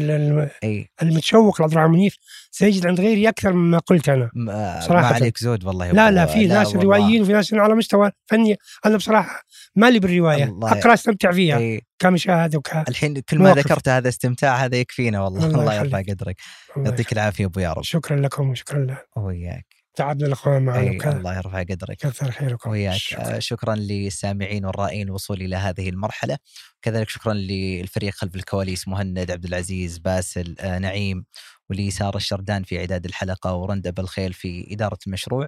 [0.65, 0.89] أي.
[1.03, 2.17] المتشوق لعبد الرحمن منيف
[2.51, 4.31] سيجد عند غيري أكثر مما قلت أنا.
[4.35, 5.15] م- آه، ما صراحة.
[5.15, 5.93] عليك زود والله.
[5.93, 6.75] لا أبو- لا في ناس.
[6.75, 8.57] روائيين وفي ناس على مستوى فني.
[8.87, 9.43] أنا بصراحة
[9.77, 10.59] مالي بالرواية.
[10.63, 11.81] أقرأ أستمتع فيها أي.
[11.99, 13.53] كمشاهدة وك الحين كل ما.
[13.55, 15.47] ذكرت هذا استمتاع هذا يكفينا والله.
[15.47, 16.01] الله الله يرفع.
[16.01, 16.37] قدرك.
[16.77, 18.99] يعطيك العافية أبو يعرب شكرا لكم وشكرا له.
[19.17, 20.81] وياك تعبنا الأخوان معنا
[21.19, 21.97] الله يرفع قدرك.
[21.97, 22.71] كثر خيركم.
[22.71, 22.97] وياك.
[22.97, 23.37] شكراً.
[23.37, 26.39] آه، شكرا للسامعين والرائين الوصول إلى هذه المرحلة.
[26.83, 31.25] كذلك شكرا للفريق خلف الكواليس مهند عبد العزيز باسل آه، نعيم
[31.71, 35.47] ولسارة الشردان في إعداد الحلقة ورندا بالخيل في إدارة المشروع.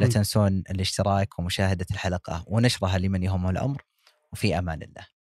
[0.00, 0.06] لا.
[0.06, 3.82] تنسون الاشتراك ومشاهدة الحلقة ونشرها لمن يهمه الأمر.
[4.32, 5.19] وفي أمان الله.